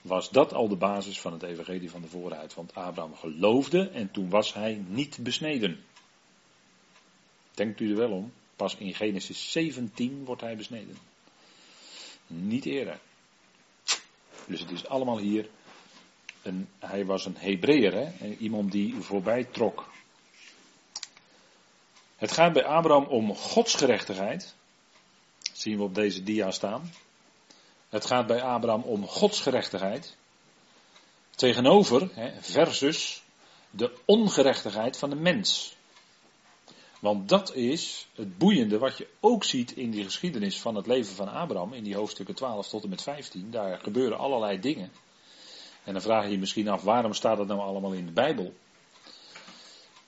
[0.05, 2.53] was dat al de basis van het evangelie van de vooruit.
[2.53, 5.83] Want Abraham geloofde en toen was hij niet besneden.
[7.51, 8.33] Denkt u er wel om?
[8.55, 10.97] Pas in Genesis 17 wordt hij besneden.
[12.27, 12.99] Niet eerder.
[14.45, 15.49] Dus het is allemaal hier.
[16.41, 18.35] Een, hij was een Hebreeër, hè?
[18.35, 19.91] iemand die voorbij trok.
[22.15, 24.55] Het gaat bij Abraham om godsgerechtigheid.
[25.39, 26.91] Dat zien we op deze dia staan.
[27.95, 30.15] Het gaat bij Abraham om godsgerechtigheid.
[31.35, 33.23] Tegenover, versus,
[33.69, 35.75] de ongerechtigheid van de mens.
[36.99, 41.15] Want dat is het boeiende wat je ook ziet in die geschiedenis van het leven
[41.15, 43.51] van Abraham, in die hoofdstukken 12 tot en met 15.
[43.51, 44.91] Daar gebeuren allerlei dingen.
[45.83, 48.53] En dan vraag je je misschien af, waarom staat dat nou allemaal in de Bijbel?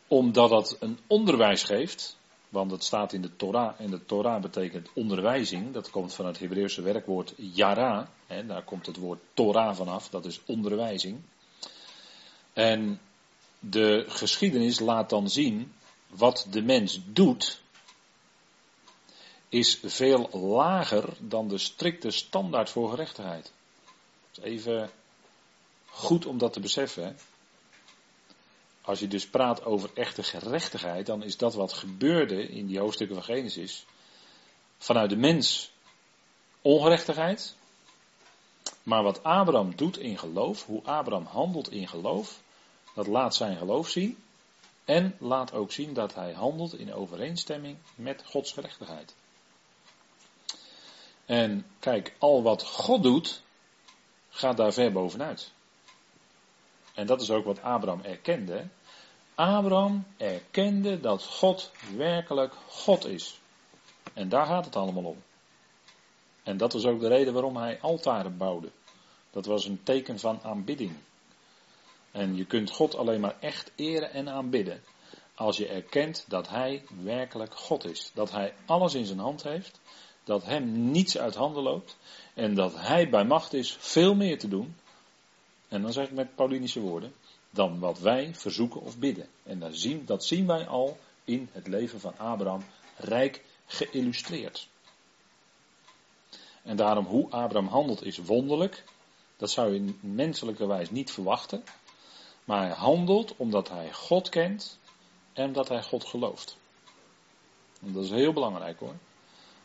[0.07, 2.16] Omdat dat een onderwijs geeft,
[2.49, 6.39] want het staat in de Torah, en de Torah betekent onderwijzing, dat komt van het
[6.39, 11.19] Hebreeuwse werkwoord yara, hè, daar komt het woord Torah vanaf, dat is onderwijzing.
[12.53, 12.99] En
[13.59, 15.73] de geschiedenis laat dan zien
[16.07, 17.61] wat de mens doet,
[19.49, 23.51] is veel lager dan de strikte standaard voor gerechtigheid.
[24.41, 24.89] Even
[25.85, 27.03] goed om dat te beseffen.
[27.03, 27.13] Hè?
[28.87, 33.15] Als je dus praat over echte gerechtigheid, dan is dat wat gebeurde in die hoofdstukken
[33.15, 33.85] van Genesis.
[34.77, 35.71] Vanuit de mens
[36.61, 37.55] ongerechtigheid.
[38.83, 42.41] Maar wat Abraham doet in geloof, hoe Abraham handelt in geloof,
[42.93, 44.17] dat laat zijn geloof zien.
[44.85, 49.15] En laat ook zien dat hij handelt in overeenstemming met Gods gerechtigheid.
[51.25, 53.41] En kijk, al wat God doet,
[54.29, 55.51] gaat daar ver bovenuit.
[56.93, 58.67] En dat is ook wat Abraham erkende.
[59.37, 63.39] Abraham erkende dat God werkelijk God is.
[64.13, 65.23] En daar gaat het allemaal om.
[66.43, 68.69] En dat was ook de reden waarom hij altaren bouwde.
[69.31, 70.91] Dat was een teken van aanbidding.
[72.11, 74.81] En je kunt God alleen maar echt eren en aanbidden.
[75.35, 78.11] Als je erkent dat Hij werkelijk God is.
[78.13, 79.79] Dat Hij alles in zijn hand heeft.
[80.23, 81.97] Dat Hem niets uit handen loopt.
[82.33, 84.75] En dat Hij bij macht is veel meer te doen.
[85.67, 87.13] En dan zeg ik met Paulinische woorden
[87.49, 89.27] dan wat wij verzoeken of bidden.
[89.43, 92.63] En dat zien, dat zien wij al in het leven van Abraham
[92.95, 94.67] rijk geïllustreerd.
[96.63, 98.83] En daarom hoe Abraham handelt is wonderlijk.
[99.37, 101.63] Dat zou je menselijke wijze niet verwachten.
[102.45, 104.79] Maar hij handelt omdat hij God kent
[105.33, 106.57] en omdat hij God gelooft.
[107.81, 108.95] En dat is heel belangrijk hoor.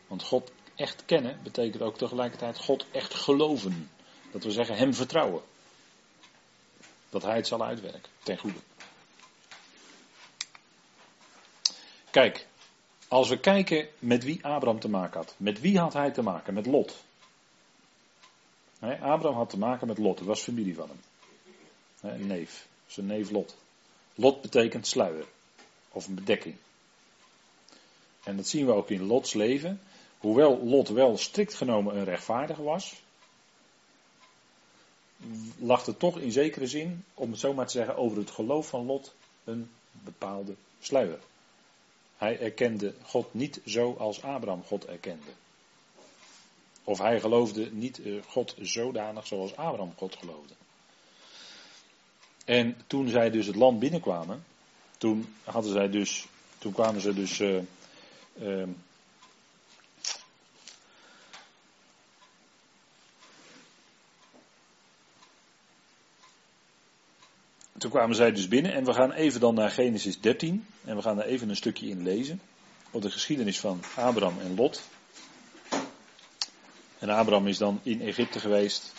[0.07, 3.91] Want God echt kennen betekent ook tegelijkertijd God echt geloven.
[4.31, 5.43] Dat we zeggen hem vertrouwen
[7.13, 8.59] dat hij het zal uitwerken ten goede.
[12.11, 12.47] Kijk,
[13.09, 15.35] als we kijken met wie Abraham te maken had.
[15.37, 16.55] Met wie had hij te maken?
[16.55, 17.05] Met Lot.
[18.81, 21.01] Abraham had te maken met Lot, dat was familie van hem.
[22.13, 23.57] een neef, zijn neef Lot.
[24.15, 25.25] Lot betekent sluier
[25.89, 26.57] of een bedekking.
[28.25, 29.81] En dat zien we ook in Lots leven.
[30.19, 33.02] Hoewel Lot wel strikt genomen een rechtvaardige was,
[35.59, 38.69] lag er toch in zekere zin, om het zo maar te zeggen, over het geloof
[38.69, 41.19] van Lot een bepaalde sluier.
[42.17, 45.31] Hij erkende God niet zo als Abraham God erkende.
[46.85, 50.55] Of hij geloofde niet eh, God zodanig zoals Abraham God geloofde.
[52.45, 54.45] En toen zij dus het land binnenkwamen,
[54.99, 56.27] toen hadden zij dus,
[56.59, 57.63] toen kwamen ze dus uh,
[58.43, 58.69] uh,
[67.83, 71.03] Toen kwamen zij dus binnen en we gaan even dan naar Genesis 13 en we
[71.03, 72.41] gaan daar even een stukje in lezen.
[72.91, 74.83] Op de geschiedenis van Abraham en Lot.
[76.99, 78.93] En Abraham is dan in Egypte geweest.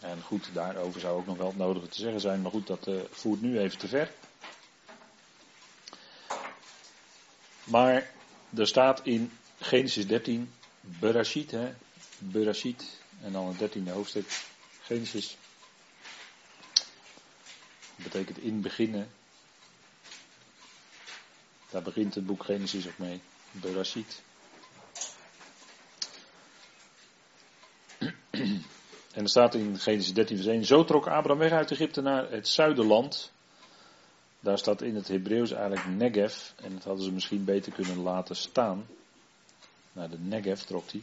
[0.00, 2.86] En goed, daarover zou ook nog wel het nodige te zeggen zijn, maar goed, dat
[2.86, 4.10] uh, voert nu even te ver.
[7.64, 8.10] Maar
[8.56, 11.72] er staat in Genesis 13, Berashit, hè,
[12.18, 12.84] Berashit,
[13.22, 14.42] en dan het dertiende hoofdstuk,
[14.82, 15.36] Genesis
[18.02, 19.08] betekent in beginnen.
[21.70, 23.20] Daar begint het boek Genesis ook mee.
[23.50, 24.22] Berashit.
[29.12, 32.30] En er staat in Genesis 13 vers 1, zo trok Abraham weg uit Egypte naar
[32.30, 33.32] het zuiderland.
[34.40, 36.50] Daar staat in het Hebreeuws eigenlijk Negev.
[36.56, 38.86] En dat hadden ze misschien beter kunnen laten staan.
[39.92, 41.02] Naar de Negev trok hij.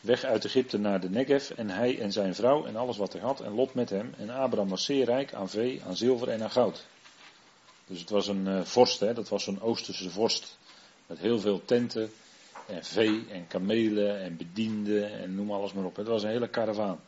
[0.00, 1.50] Weg uit Egypte naar de Negev.
[1.50, 3.40] En hij en zijn vrouw en alles wat hij had.
[3.40, 4.14] En Lot met hem.
[4.18, 6.86] En Abraham was zeer rijk aan vee, aan zilver en aan goud.
[7.86, 9.14] Dus het was een uh, vorst, hè?
[9.14, 10.58] dat was zo'n Oosterse vorst.
[11.06, 12.12] Met heel veel tenten
[12.66, 15.96] en vee en kamelen en bedienden en noem alles maar op.
[15.96, 17.00] Het was een hele karavaan.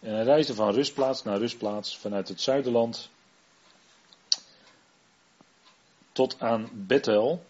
[0.00, 3.10] En hij reisde van rustplaats naar rustplaats vanuit het zuiderland
[6.12, 7.44] tot aan Bethel.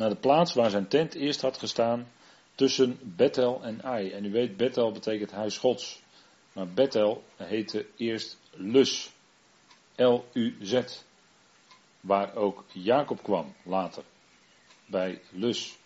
[0.00, 2.08] Naar de plaats waar zijn tent eerst had gestaan
[2.54, 4.10] tussen Bethel en Ai.
[4.10, 6.02] En u weet, Bethel betekent huis gods.
[6.52, 9.10] Maar Bethel heette eerst Lus.
[9.96, 10.82] L-U-Z.
[12.00, 14.02] Waar ook Jacob kwam later.
[14.86, 15.78] Bij Lus.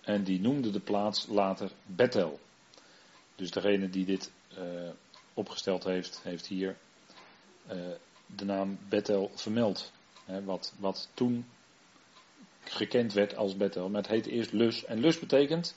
[0.00, 2.40] En die noemde de plaats later Bethel.
[3.34, 4.90] Dus degene die dit uh,
[5.34, 6.76] opgesteld heeft, heeft hier
[7.72, 7.86] uh,
[8.26, 9.92] de naam Bethel vermeld.
[10.44, 11.46] Wat, wat toen
[12.70, 13.88] gekend werd als Bethel.
[13.88, 14.84] Maar het heet eerst Lus.
[14.84, 15.76] En Lus betekent,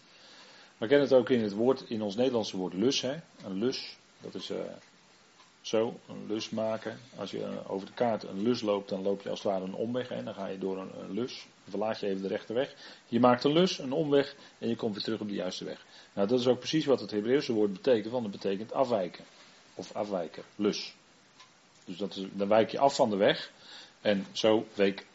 [0.79, 3.01] we kennen het ook in het woord, in ons Nederlandse woord lus.
[3.01, 4.57] Hè, een lus, dat is uh,
[5.61, 6.99] zo, een lus maken.
[7.17, 9.73] Als je over de kaart een lus loopt, dan loop je als het ware een
[9.73, 10.09] omweg.
[10.09, 11.47] Hè, dan ga je door een, lus.
[11.63, 12.75] Dan verlaat je even de rechte weg.
[13.07, 15.85] Je maakt een lus, een omweg en je komt weer terug op de juiste weg.
[16.13, 19.25] Nou, dat is ook precies wat het Hebreeuwse woord betekent, want het betekent afwijken.
[19.75, 20.95] Of afwijken, lus.
[21.85, 23.51] Dus dat is, dan wijk je af van de weg.
[24.01, 25.05] En zo week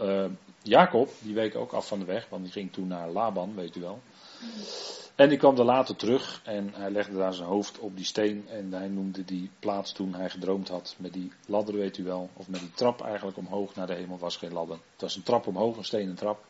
[0.00, 0.24] uh,
[0.66, 3.76] Jacob, die week ook af van de weg, want die ging toen naar Laban, weet
[3.76, 4.00] u wel.
[5.14, 8.48] En die kwam er later terug en hij legde daar zijn hoofd op die steen
[8.48, 12.30] en hij noemde die plaats toen hij gedroomd had met die ladder, weet u wel,
[12.32, 14.76] of met die trap eigenlijk omhoog naar de hemel was geen ladder.
[14.92, 16.44] Het was een trap omhoog, een stenen trap.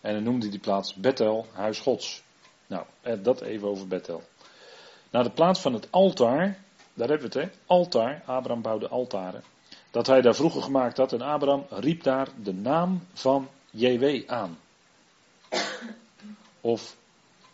[0.00, 2.22] En hij noemde die plaats Bethel, huis gods.
[2.66, 2.84] Nou,
[3.22, 4.22] dat even over Bethel.
[5.10, 6.58] Naar de plaats van het altaar,
[6.94, 7.58] daar hebben we het, hè?
[7.66, 8.22] Altaar.
[8.26, 9.42] Abraham bouwde altaren.
[9.94, 11.12] Dat hij daar vroeger gemaakt had.
[11.12, 14.58] En Abraham riep daar de naam van JW aan.
[16.60, 16.96] Of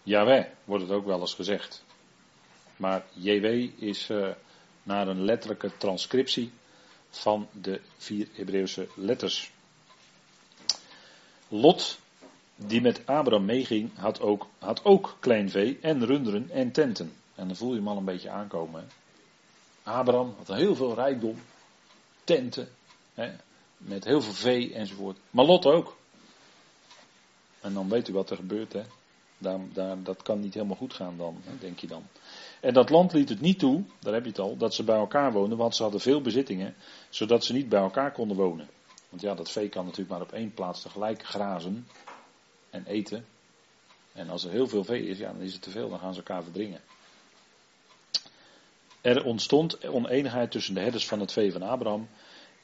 [0.02, 1.84] Yahweh wordt het ook wel eens gezegd.
[2.76, 3.44] Maar JW
[3.82, 4.28] is uh,
[4.82, 6.52] naar een letterlijke transcriptie
[7.10, 9.52] van de vier Hebreeuwse letters.
[11.48, 11.98] Lot,
[12.56, 17.12] die met Abraham meeging, had ook, had ook klein vee en runderen en tenten.
[17.34, 18.88] En dan voel je hem al een beetje aankomen.
[19.82, 21.36] Abraham had heel veel rijkdom,
[22.36, 22.68] tenten,
[23.14, 23.30] hè,
[23.76, 25.18] met heel veel vee enzovoort.
[25.30, 25.96] Maar Lot ook.
[27.60, 28.82] En dan weet u wat er gebeurt, hè.
[29.38, 32.06] Daar, daar, dat kan niet helemaal goed gaan dan, denk je dan.
[32.60, 34.96] En dat land liet het niet toe, daar heb je het al, dat ze bij
[34.96, 36.74] elkaar woonden, want ze hadden veel bezittingen,
[37.08, 38.68] zodat ze niet bij elkaar konden wonen.
[39.08, 41.86] Want ja, dat vee kan natuurlijk maar op één plaats tegelijk grazen
[42.70, 43.26] en eten.
[44.12, 46.14] En als er heel veel vee is, ja, dan is het te veel, dan gaan
[46.14, 46.80] ze elkaar verdringen.
[49.00, 52.08] Er ontstond oneenigheid tussen de herders van het vee van Abraham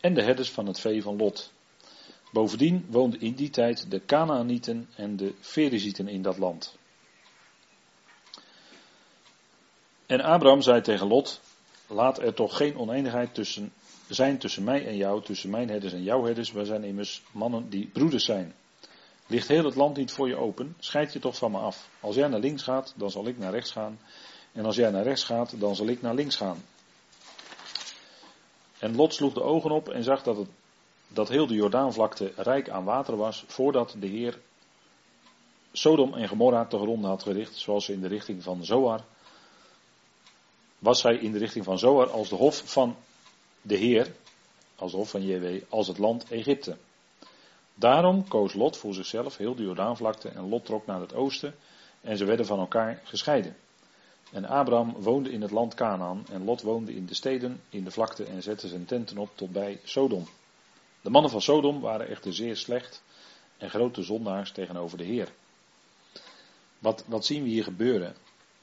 [0.06, 1.52] en de herders van het vee van Lot.
[2.32, 6.76] Bovendien woonden in die tijd de Canaanieten en de Ferizieten in dat land.
[10.06, 11.40] En Abraham zei tegen Lot:
[11.86, 13.72] Laat er toch geen oneenigheid tussen,
[14.08, 16.52] zijn tussen mij en jou, tussen mijn herders en jouw herders.
[16.52, 18.54] Wij zijn immers mannen die broeders zijn.
[19.26, 20.76] Ligt heel het land niet voor je open?
[20.78, 21.88] Scheid je toch van me af.
[22.00, 23.98] Als jij naar links gaat, dan zal ik naar rechts gaan.
[24.52, 26.64] En als jij naar rechts gaat, dan zal ik naar links gaan.
[28.78, 30.48] En Lot sloeg de ogen op en zag dat, het,
[31.08, 34.38] dat heel de Jordaanvlakte rijk aan water was, voordat de Heer
[35.72, 39.04] Sodom en Gomorra te gronden had gericht, zoals ze in de richting van Zoar.
[40.78, 42.96] Was zij in de richting van Zoar als de hof van
[43.62, 44.14] de Heer,
[44.76, 46.76] als de hof van JW, als het land Egypte.
[47.74, 51.54] Daarom koos Lot voor zichzelf heel de Jordaanvlakte en Lot trok naar het oosten
[52.00, 53.56] en ze werden van elkaar gescheiden.
[54.32, 57.90] En Abraham woonde in het land Canaan en Lot woonde in de steden, in de
[57.90, 60.26] vlakte en zette zijn tenten op tot bij Sodom.
[61.00, 63.02] De mannen van Sodom waren echter zeer slecht
[63.56, 65.32] en grote zondaars tegenover de Heer.
[66.78, 68.16] Wat, zien we hier gebeuren?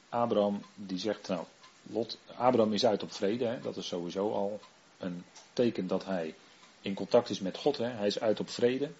[0.09, 1.45] Abraham die zegt, nou,
[1.84, 3.59] Lot, Abraham is uit op vrede, hè?
[3.59, 4.59] dat is sowieso al
[4.97, 6.36] een teken dat hij
[6.82, 7.78] in contact is met God.
[7.78, 7.88] Hè?
[7.88, 8.91] Hij is uit op vrede.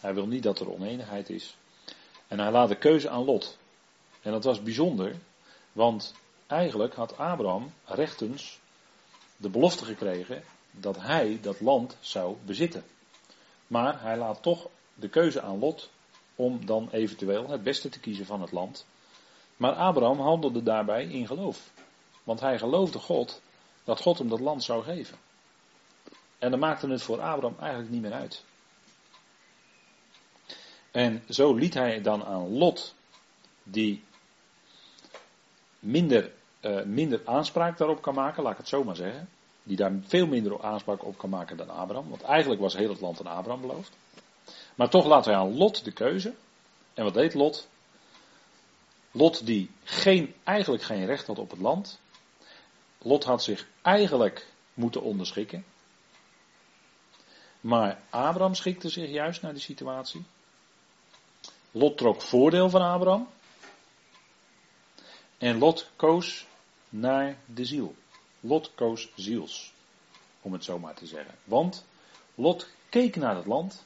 [0.00, 1.56] Hij wil niet dat er oneenigheid is.
[2.28, 3.58] En hij laat de keuze aan Lot.
[4.22, 5.16] En dat was bijzonder,
[5.74, 6.14] want
[6.46, 8.60] eigenlijk had Abraham rechtens
[9.36, 12.84] de belofte gekregen dat hij dat land zou bezitten.
[13.66, 15.90] Maar hij laat toch de keuze aan Lot
[16.36, 18.86] om dan eventueel het beste te kiezen van het land.
[19.56, 21.70] Maar Abraham handelde daarbij in geloof.
[22.24, 23.40] Want hij geloofde God
[23.84, 25.18] dat God hem dat land zou geven.
[26.38, 28.44] En dan maakte het voor Abraham eigenlijk niet meer uit.
[30.90, 32.94] En zo liet hij dan aan Lot,
[33.62, 34.04] die
[35.84, 39.28] minder, uh, minder aanspraak daarop kan maken, laat ik het zo maar zeggen.
[39.62, 42.08] Die daar veel minder aanspraak op kan maken dan Abraham.
[42.08, 43.92] Want eigenlijk was heel het land aan Abraham beloofd.
[44.74, 46.34] Maar toch laat hij aan Lot de keuze.
[46.94, 47.68] En wat deed Lot?
[49.10, 52.00] Lot die geen, eigenlijk geen recht had op het land.
[52.98, 55.64] Lot had zich eigenlijk moeten onderschikken.
[57.60, 60.24] Maar Abraham schikte zich juist naar die situatie.
[61.70, 63.28] Lot trok voordeel van Abraham.
[65.38, 66.46] En Lot koos
[66.88, 67.94] naar de ziel.
[68.40, 69.72] Lot koos ziels.
[70.40, 71.34] Om het zo maar te zeggen.
[71.44, 71.84] Want
[72.34, 73.84] Lot keek naar het land.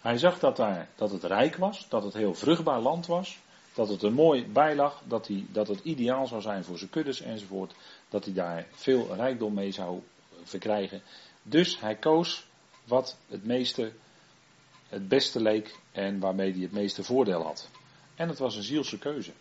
[0.00, 1.88] Hij zag dat, daar, dat het rijk was.
[1.88, 3.38] Dat het heel vruchtbaar land was.
[3.74, 5.02] Dat het er mooi bij lag.
[5.04, 7.74] Dat, hij, dat het ideaal zou zijn voor zijn kuddes enzovoort.
[8.08, 10.02] Dat hij daar veel rijkdom mee zou
[10.42, 11.02] verkrijgen.
[11.42, 12.46] Dus hij koos
[12.84, 13.92] wat het meeste,
[14.88, 17.70] het beste leek en waarmee hij het meeste voordeel had.
[18.14, 19.32] En het was een zielse keuze.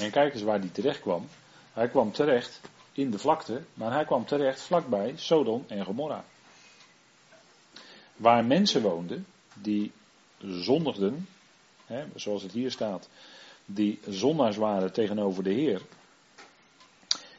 [0.00, 1.28] En kijk eens waar hij terecht kwam.
[1.72, 2.60] Hij kwam terecht
[2.92, 6.24] in de vlakte, maar hij kwam terecht vlakbij Sodom en Gomorra.
[8.16, 9.92] Waar mensen woonden die
[10.38, 11.28] zondigden,
[11.86, 13.08] hè, zoals het hier staat,
[13.64, 15.82] die zondaars waren tegenover de Heer.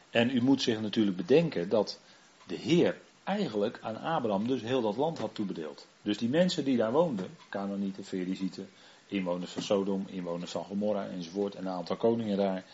[0.09, 1.99] En u moet zich natuurlijk bedenken dat
[2.47, 5.87] de Heer eigenlijk aan Abraham dus heel dat land had toebedeeld.
[6.01, 8.69] Dus die mensen die daar woonden, Canaanieten, Ferizieten,
[9.11, 12.65] inwoners van Sodom, inwoners van Gomorra enzovoort, en een aantal koningen daar,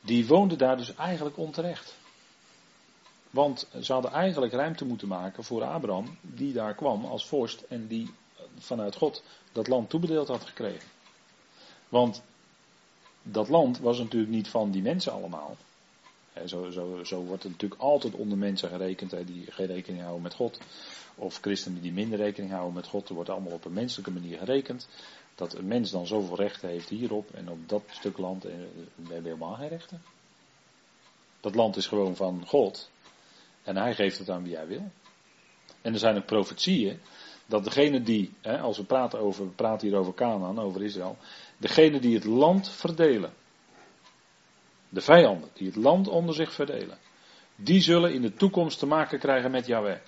[0.00, 1.96] die woonden daar dus eigenlijk onterecht.
[3.30, 7.86] Want ze hadden eigenlijk ruimte moeten maken voor Abraham, die daar kwam als vorst en
[7.86, 8.10] die
[8.58, 9.22] vanuit God
[9.52, 10.88] dat land toebedeeld had gekregen.
[11.88, 12.22] Want
[13.22, 15.56] dat land was natuurlijk niet van die mensen allemaal.
[16.46, 20.34] Zo, zo, zo wordt het natuurlijk altijd onder mensen gerekend die geen rekening houden met
[20.34, 20.58] God.
[21.14, 23.08] Of christenen die minder rekening houden met God.
[23.08, 24.88] Er wordt allemaal op een menselijke manier gerekend.
[25.36, 28.44] Dat een mens dan zoveel rechten heeft hierop en op dat stuk land.
[28.44, 28.58] En
[28.94, 30.02] we hebben helemaal geen rechten.
[31.40, 32.90] Dat land is gewoon van God.
[33.62, 34.90] En hij geeft het aan wie hij wil.
[35.82, 37.00] En er zijn ook profetieën.
[37.46, 41.16] Dat degene die, hè, als we praten over, we praten hier over Canaan, over Israël.
[41.56, 43.32] Degene die het land verdelen
[44.88, 46.98] de vijanden die het land onder zich verdelen,
[47.56, 49.98] die zullen in de toekomst te maken krijgen met Yahweh.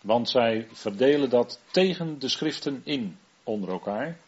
[0.00, 4.18] Want zij verdelen dat tegen de schriften in onder elkaar.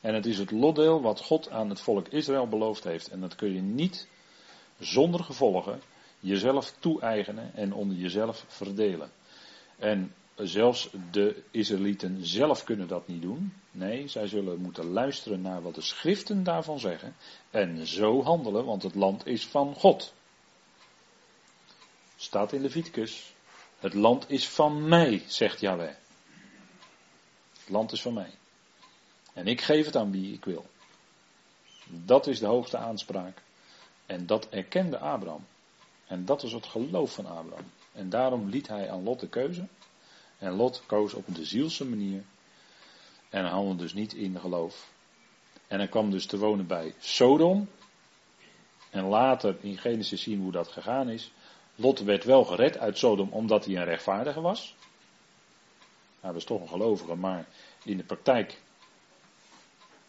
[0.00, 3.08] En het is het lotdeel wat God aan het volk Israël beloofd heeft.
[3.08, 4.08] En dat kun je niet
[4.78, 5.80] zonder gevolgen
[6.20, 9.10] jezelf toe-eigenen en onder jezelf verdelen.
[9.78, 13.52] En zelfs de Israëlieten zelf kunnen dat niet doen.
[13.70, 17.14] Nee, zij zullen moeten luisteren naar wat de schriften daarvan zeggen.
[17.50, 20.14] En zo handelen, want het land is van God.
[22.16, 23.34] Staat in Leviticus.
[23.82, 25.94] Het land is van mij, zegt Yahweh.
[27.58, 28.30] Het land is van mij.
[29.32, 30.66] En ik geef het aan wie ik wil.
[31.88, 33.42] Dat is de hoogste aanspraak.
[34.06, 35.46] En dat erkende Abraham.
[36.06, 37.70] En dat is het geloof van Abraham.
[37.92, 39.66] En daarom liet hij aan Lot de keuze.
[40.38, 42.22] En Lot koos op de zielse manier.
[43.30, 44.92] En handelde dus niet in geloof.
[45.66, 47.68] En hij kwam dus te wonen bij Sodom.
[48.90, 51.32] En later in Genesis zien hoe dat gegaan is.
[51.74, 54.74] Lot werd wel gered uit Sodom omdat hij een rechtvaardige was.
[56.20, 57.46] Hij was toch een gelovige, maar
[57.84, 58.60] in de praktijk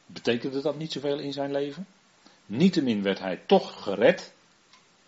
[0.05, 1.87] betekende dat niet zoveel in zijn leven.
[2.45, 4.33] Niettemin werd hij toch gered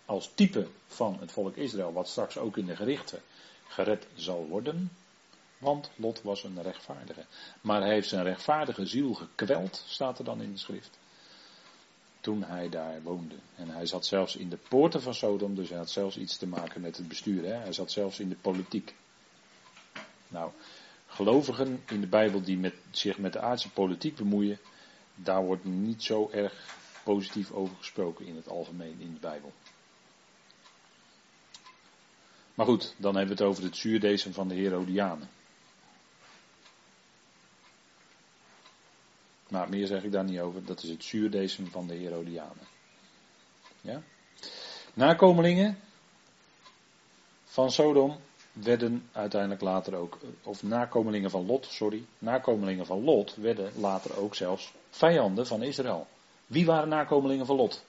[0.04, 3.22] als type van het volk Israël, wat straks ook in de gerichten
[3.68, 4.90] gered zal worden.
[5.58, 7.24] Want Lot was een rechtvaardige.
[7.60, 10.98] Maar hij heeft zijn rechtvaardige ziel gekweld, staat er dan in de schrift.
[12.26, 13.34] Toen hij daar woonde.
[13.54, 16.46] En hij zat zelfs in de poorten van Sodom, dus hij had zelfs iets te
[16.46, 17.44] maken met het bestuur.
[17.44, 17.52] Hè?
[17.52, 18.94] Hij zat zelfs in de politiek.
[20.28, 20.50] Nou,
[21.06, 24.58] gelovigen in de Bijbel die met, zich met de aardse politiek bemoeien,
[25.14, 29.52] daar wordt niet zo erg positief over gesproken in het algemeen in de Bijbel.
[32.54, 35.28] Maar goed, dan hebben we het over het zuurdezen van de Herodianen.
[39.48, 40.64] Maar meer zeg ik daar niet over.
[40.64, 42.66] Dat is het zuurdesem van de Herodianen.
[43.80, 44.02] Ja?
[44.94, 45.78] Nakomelingen
[47.44, 48.16] van Sodom
[48.52, 54.34] werden uiteindelijk later ook, of nakomelingen van Lot, sorry, nakomelingen van Lot werden later ook
[54.34, 56.06] zelfs vijanden van Israël.
[56.46, 57.84] Wie waren nakomelingen van Lot?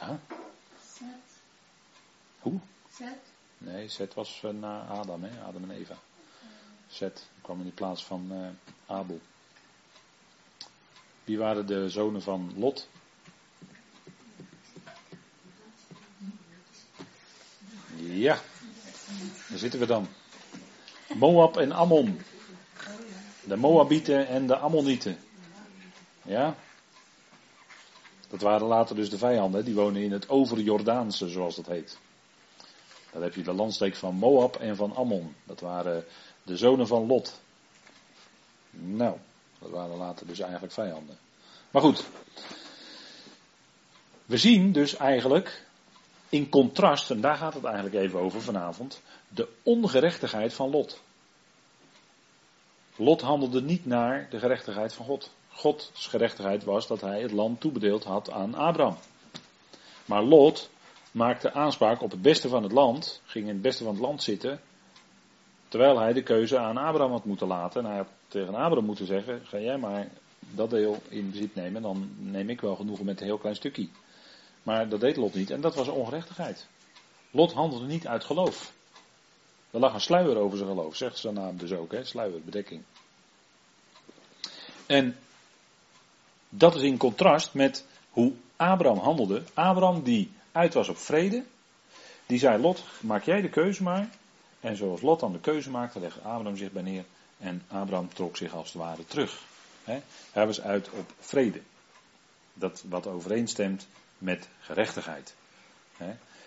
[0.00, 0.18] Ja?
[0.98, 1.40] Zet.
[2.38, 2.60] Hoe?
[2.90, 3.18] Zet.
[3.58, 5.42] Nee, Zet was eh, na Adam, hè?
[5.42, 5.96] Adam en Eva.
[6.96, 8.48] Zet kwam in de plaats van uh,
[8.86, 9.20] Abel.
[11.24, 12.88] Wie waren de zonen van Lot?
[17.96, 18.40] Ja,
[19.48, 20.08] daar zitten we dan.
[21.14, 22.20] Moab en Ammon.
[23.44, 25.18] De Moabieten en de Ammonieten.
[26.22, 26.56] Ja?
[28.28, 31.98] Dat waren later dus de vijanden, die wonen in het overjordaanse, zoals dat heet.
[33.12, 35.34] Dan heb je de landstreek van Moab en van Ammon.
[35.44, 36.04] Dat waren
[36.46, 37.40] de zonen van Lot.
[38.70, 39.16] Nou,
[39.58, 41.18] dat waren later dus eigenlijk vijanden.
[41.70, 42.04] Maar goed.
[44.26, 45.66] We zien dus eigenlijk
[46.28, 51.02] in contrast, en daar gaat het eigenlijk even over vanavond, de ongerechtigheid van Lot.
[52.96, 55.30] Lot handelde niet naar de gerechtigheid van God.
[55.48, 58.96] Gods gerechtigheid was dat hij het land toebedeeld had aan Abraham.
[60.04, 60.70] Maar Lot
[61.10, 64.22] maakte aanspraak op het beste van het land, ging in het beste van het land
[64.22, 64.60] zitten,
[65.68, 67.80] terwijl hij de keuze aan Abraham had moeten laten.
[67.82, 70.08] En hij had tegen Abraham moeten zeggen, ga jij maar
[70.40, 73.88] dat deel in bezit nemen, dan neem ik wel genoegen met een heel klein stukje.
[74.62, 76.66] Maar dat deed Lot niet en dat was ongerechtigheid.
[77.30, 78.72] Lot handelde niet uit geloof.
[79.70, 82.04] Er lag een sluier over zijn geloof, zegt zijn naam dus ook, hè?
[82.04, 82.82] sluier, bedekking.
[84.86, 85.16] En
[86.48, 89.42] dat is in contrast met hoe Abraham handelde.
[89.54, 91.44] Abraham die uit was op vrede,
[92.26, 94.08] die zei Lot, maak jij de keuze maar.
[94.66, 97.04] En zoals Lot dan de keuze maakte, legde Abraham zich bij neer
[97.38, 99.42] en Abraham trok zich als het ware terug.
[100.32, 101.60] Hij was uit op vrede.
[102.54, 103.86] Dat wat overeenstemt
[104.18, 105.34] met gerechtigheid.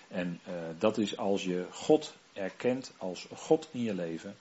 [0.07, 4.35] En uh, dat is als je God erkent als God in je leven,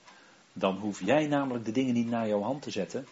[0.52, 3.06] dan hoef jij namelijk de dingen niet naar jouw hand te zetten.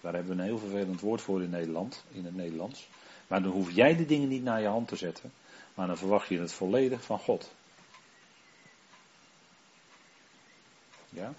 [0.00, 2.88] Daar hebben we een heel vervelend woord voor in Nederland, in het Nederlands.
[3.26, 5.32] Maar dan hoef jij de dingen niet naar je hand te zetten,
[5.74, 7.52] maar dan verwacht je het volledig van God.
[11.14, 11.34] Ja?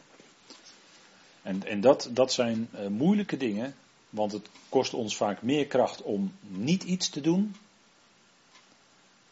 [1.42, 3.76] En, en dat, dat zijn uh, moeilijke dingen,
[4.10, 7.56] want het kost ons vaak meer kracht om niet iets te doen,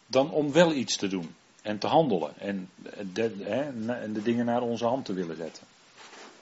[0.08, 2.70] dan om wel iets te doen en te handelen en
[3.14, 3.62] de, hè,
[4.02, 5.64] en de dingen naar onze hand te willen zetten.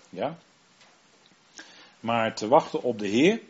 [0.09, 0.37] Ja?
[1.99, 3.41] Maar te wachten op de Heer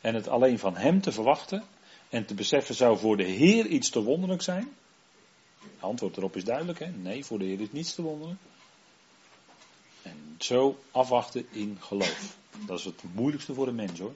[0.00, 1.64] en het alleen van Hem te verwachten
[2.08, 4.74] en te beseffen zou voor de Heer iets te wonderlijk zijn?
[5.58, 6.86] Het antwoord erop is duidelijk, hè?
[6.86, 8.40] nee, voor de Heer is niets te wonderlijk.
[10.42, 12.36] Zo afwachten in geloof.
[12.66, 14.14] Dat is het moeilijkste voor de mens hoor.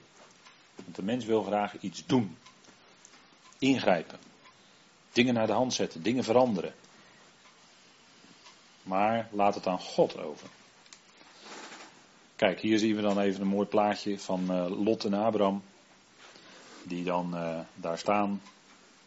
[0.74, 2.36] Want de mens wil graag iets doen.
[3.58, 4.18] Ingrijpen.
[5.12, 6.74] Dingen naar de hand zetten, dingen veranderen.
[8.82, 10.48] Maar laat het aan God over.
[12.36, 15.62] Kijk, hier zien we dan even een mooi plaatje van uh, Lot en Abraham.
[16.82, 18.42] Die dan uh, daar staan.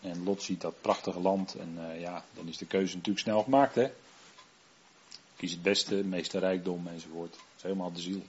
[0.02, 1.56] En Lot ziet dat prachtige land.
[1.56, 3.92] En uh, ja, dan is de keuze natuurlijk snel gemaakt, hè.
[5.40, 7.32] Kies het beste, meeste rijkdom enzovoort.
[7.32, 8.22] Dat is helemaal de ziel.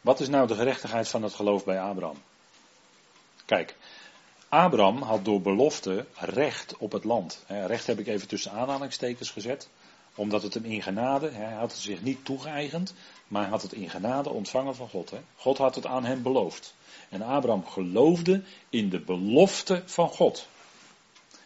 [0.00, 2.16] Wat is nou de gerechtigheid van het geloof bij Abraham?
[3.44, 3.76] Kijk,
[4.48, 7.44] Abraham had door belofte recht op het land.
[7.46, 9.68] Recht heb ik even tussen aanhalingstekens gezet,
[10.14, 12.94] omdat het hem in genade, hij had het zich niet toegeëigend,
[13.28, 15.12] maar hij had het in genade ontvangen van God.
[15.36, 16.74] God had het aan hem beloofd.
[17.08, 20.48] En Abraham geloofde in de belofte van God.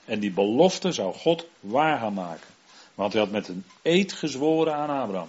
[0.04, 2.58] En die belofte zou God waar gaan maken.
[2.94, 5.28] Want hij had met een eed gezworen aan Abraham.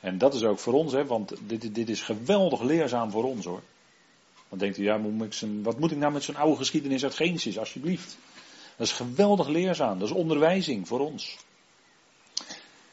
[0.00, 3.44] En dat is ook voor ons, hè, want dit, dit is geweldig leerzaam voor ons
[3.44, 3.62] hoor.
[4.48, 5.00] Dan denkt u, ja,
[5.62, 8.18] wat moet ik nou met zo'n oude geschiedenis uit Genesis, alsjeblieft.
[8.76, 11.36] Dat is geweldig leerzaam, dat is onderwijzing voor ons.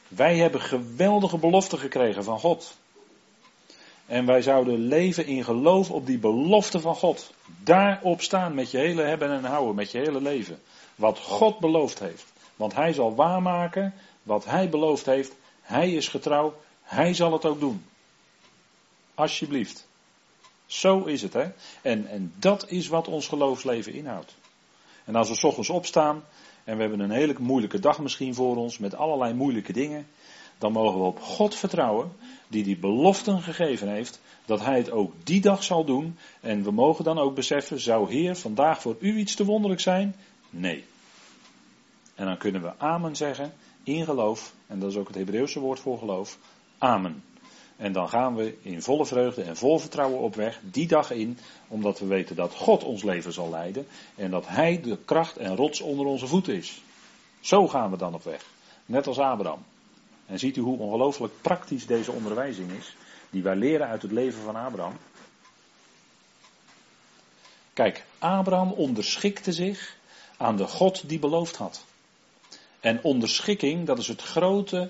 [0.07, 2.77] Wij hebben geweldige beloften gekregen van God.
[4.05, 7.33] En wij zouden leven in geloof op die belofte van God.
[7.63, 10.59] Daarop staan met je hele hebben en houden, met je hele leven.
[10.95, 12.25] Wat God beloofd heeft.
[12.55, 13.93] Want Hij zal waarmaken
[14.23, 15.33] wat Hij beloofd heeft.
[15.61, 16.53] Hij is getrouw
[16.85, 17.85] hij zal het ook doen.
[19.13, 19.87] Alsjeblieft.
[20.65, 21.47] Zo is het, hè?
[21.81, 24.35] En, en dat is wat ons geloofsleven inhoudt.
[25.05, 26.23] En als we ochtends opstaan
[26.63, 30.07] en we hebben een hele moeilijke dag misschien voor ons met allerlei moeilijke dingen,
[30.57, 32.11] dan mogen we op God vertrouwen,
[32.55, 36.17] die die beloften gegeven heeft, dat Hij het ook die dag zal doen.
[36.41, 40.15] En we mogen dan ook beseffen, zou Heer vandaag voor u iets te wonderlijk zijn?
[40.49, 40.83] Nee.
[42.15, 43.53] En dan kunnen we amen zeggen
[43.83, 46.37] in geloof, en dat is ook het Hebreeuwse woord voor geloof,
[46.77, 47.23] Amen.
[47.77, 51.37] En dan gaan we in volle vreugde en vol vertrouwen op weg, die dag in,
[51.67, 55.55] omdat we weten dat God ons leven zal leiden en dat Hij de kracht en
[55.55, 56.81] rots onder onze voeten is.
[57.39, 58.45] Zo gaan we dan op weg,
[58.85, 59.63] net als Abraham.
[60.25, 62.95] En ziet u hoe ongelooflijk praktisch deze onderwijzing is,
[63.29, 64.97] die wij leren uit het leven van Abraham.
[67.73, 69.97] Kijk, Abraham onderschikte zich
[70.37, 71.85] aan de God die beloofd had.
[72.79, 74.89] En onderschikking, dat is het grote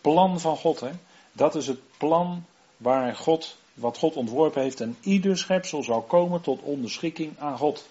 [0.00, 0.80] plan van God.
[0.80, 0.90] Hè?
[1.32, 2.44] Dat is het plan
[2.76, 4.80] waar God, wat God ontworpen heeft.
[4.80, 7.88] En ieder schepsel zal komen tot onderschikking aan God.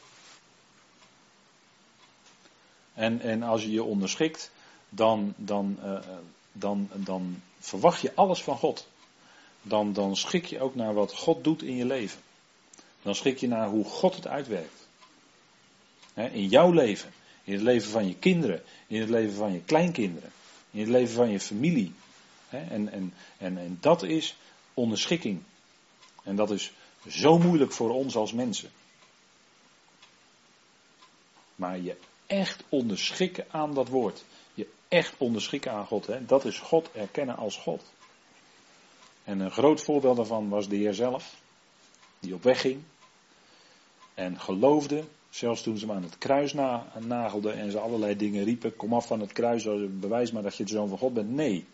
[2.93, 4.51] En, en als je je onderschikt,
[4.89, 5.99] dan, dan uh,
[6.53, 8.87] dan, dan verwacht je alles van God.
[9.61, 12.19] Dan, dan schik je ook naar wat God doet in je leven.
[13.01, 14.87] Dan schik je naar hoe God het uitwerkt.
[16.13, 20.31] in jouw leven, in het leven van je kinderen, in het leven van je kleinkinderen,
[20.71, 21.93] in het leven van je familie.
[22.49, 24.35] en, en, en, en dat is
[24.73, 25.41] onderschikking.
[26.23, 26.71] En dat is
[27.07, 28.71] zo moeilijk voor ons als mensen.
[31.55, 31.95] Maar je
[32.25, 34.23] echt onderschikken aan dat woord.
[34.93, 36.07] Echt onderschikken aan God.
[36.07, 36.25] Hè?
[36.25, 37.83] Dat is God erkennen als God.
[39.23, 41.35] En een groot voorbeeld daarvan was de Heer zelf.
[42.19, 42.81] Die op weg ging.
[44.13, 45.03] En geloofde.
[45.29, 48.75] Zelfs toen ze hem aan het kruis na, nagelden en ze allerlei dingen riepen.
[48.75, 51.29] Kom af van het kruis, bewijs maar dat je de zoon van God bent.
[51.29, 51.65] Nee.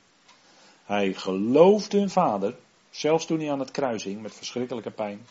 [0.84, 2.56] Hij geloofde vader.
[2.90, 5.26] Zelfs toen hij aan het kruis hing met verschrikkelijke pijn.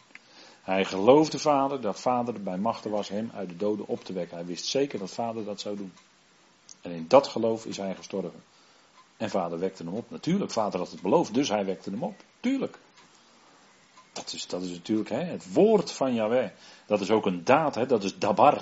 [0.62, 4.36] Hij geloofde vader dat vader bij machten was hem uit de doden op te wekken.
[4.36, 5.92] Hij wist zeker dat vader dat zou doen.
[6.80, 8.42] En in dat geloof is hij gestorven.
[9.16, 10.10] En vader wekte hem op.
[10.10, 12.14] Natuurlijk, vader had het beloofd, dus hij wekte hem op.
[12.40, 12.78] Tuurlijk.
[14.12, 16.50] Dat is, dat is natuurlijk hè, het woord van Yahweh.
[16.86, 18.54] Dat is ook een daad, hè, dat is dabar.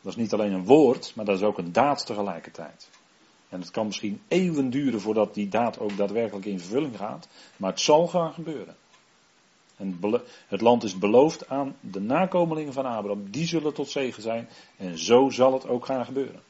[0.00, 2.90] Dat is niet alleen een woord, maar dat is ook een daad tegelijkertijd.
[3.48, 7.28] En het kan misschien eeuwen duren voordat die daad ook daadwerkelijk in vervulling gaat.
[7.56, 8.76] Maar het zal gaan gebeuren.
[9.76, 10.00] En
[10.46, 13.30] het land is beloofd aan de nakomelingen van Abraham.
[13.30, 14.48] Die zullen tot zegen zijn.
[14.76, 16.42] En zo zal het ook gaan gebeuren.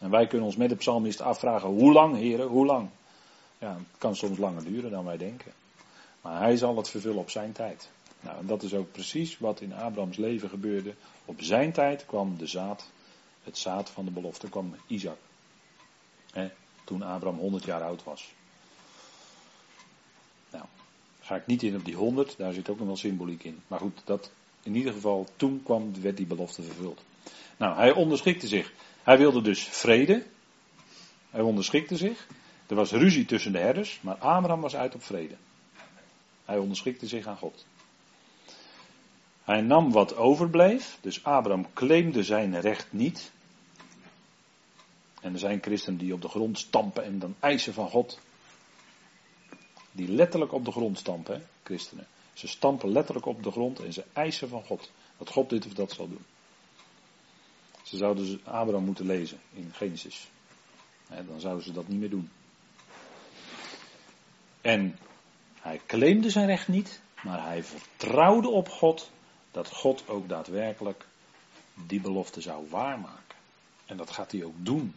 [0.00, 2.88] En wij kunnen ons met de psalmist afvragen, hoe lang heren, hoe lang?
[3.58, 5.52] Ja, het kan soms langer duren dan wij denken.
[6.20, 7.90] Maar hij zal het vervullen op zijn tijd.
[8.20, 10.94] Nou, en dat is ook precies wat in Abrahams leven gebeurde.
[11.24, 12.90] Op zijn tijd kwam de zaad,
[13.44, 15.16] het zaad van de belofte, kwam Isaac.
[16.84, 18.32] toen Abraham 100 jaar oud was.
[20.50, 20.64] Nou,
[21.20, 23.62] ga ik niet in op die 100, daar zit ook nog wel symboliek in.
[23.66, 24.30] Maar goed, dat,
[24.62, 27.02] in ieder geval, toen kwam, werd die belofte vervuld.
[27.56, 28.72] Nou, hij onderschikte zich.
[29.02, 30.26] Hij wilde dus vrede.
[31.30, 32.26] Hij onderschikte zich.
[32.66, 35.34] Er was ruzie tussen de herders, maar Abraham was uit op vrede.
[36.44, 37.66] Hij onderschikte zich aan God.
[39.44, 43.30] Hij nam wat overbleef, dus Abraham claimde zijn recht niet.
[45.20, 48.18] En er zijn christenen die op de grond stampen en dan eisen van God.
[49.92, 52.06] Die letterlijk op de grond stampen, hè, christenen.
[52.32, 54.90] Ze stampen letterlijk op de grond en ze eisen van God.
[55.18, 56.24] Dat God dit of dat zal doen.
[57.90, 60.30] Ze zouden Abraham moeten lezen in Genesis.
[61.08, 62.30] dan zouden ze dat niet meer doen.
[64.60, 64.98] En
[65.60, 69.10] hij claimde zijn recht niet, maar hij vertrouwde op God
[69.50, 71.06] dat God ook daadwerkelijk
[71.74, 73.36] die belofte zou waarmaken.
[73.86, 74.94] En dat gaat hij ook doen.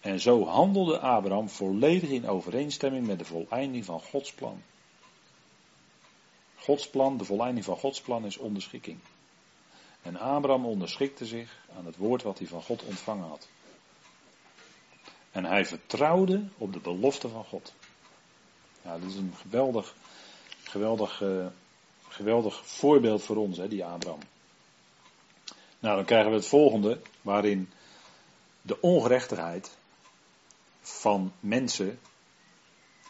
[0.00, 4.62] En zo handelde Abraham volledig in overeenstemming met de voleinding van Gods plan.
[6.56, 8.98] Gods plan, de voleinding van Gods plan is onderschikking.
[10.06, 13.48] En Abraham onderschikte zich aan het woord wat hij van God ontvangen had.
[15.30, 17.74] En hij vertrouwde op de belofte van God.
[18.82, 19.94] Ja, dat is een geweldig,
[20.62, 21.46] geweldig, uh,
[22.08, 24.20] geweldig voorbeeld voor ons, hè, die Abraham.
[25.78, 27.70] Nou, dan krijgen we het volgende, waarin
[28.62, 29.76] de ongerechtigheid
[30.80, 31.98] van mensen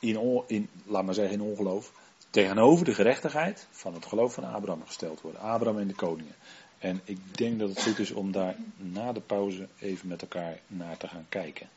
[0.00, 1.92] in, in laat maar zeggen, in ongeloof,
[2.30, 5.40] tegenover de gerechtigheid van het geloof van Abraham gesteld worden.
[5.40, 6.34] Abraham en de koningen.
[6.78, 10.60] En ik denk dat het goed is om daar na de pauze even met elkaar
[10.66, 11.68] naar te gaan kijken.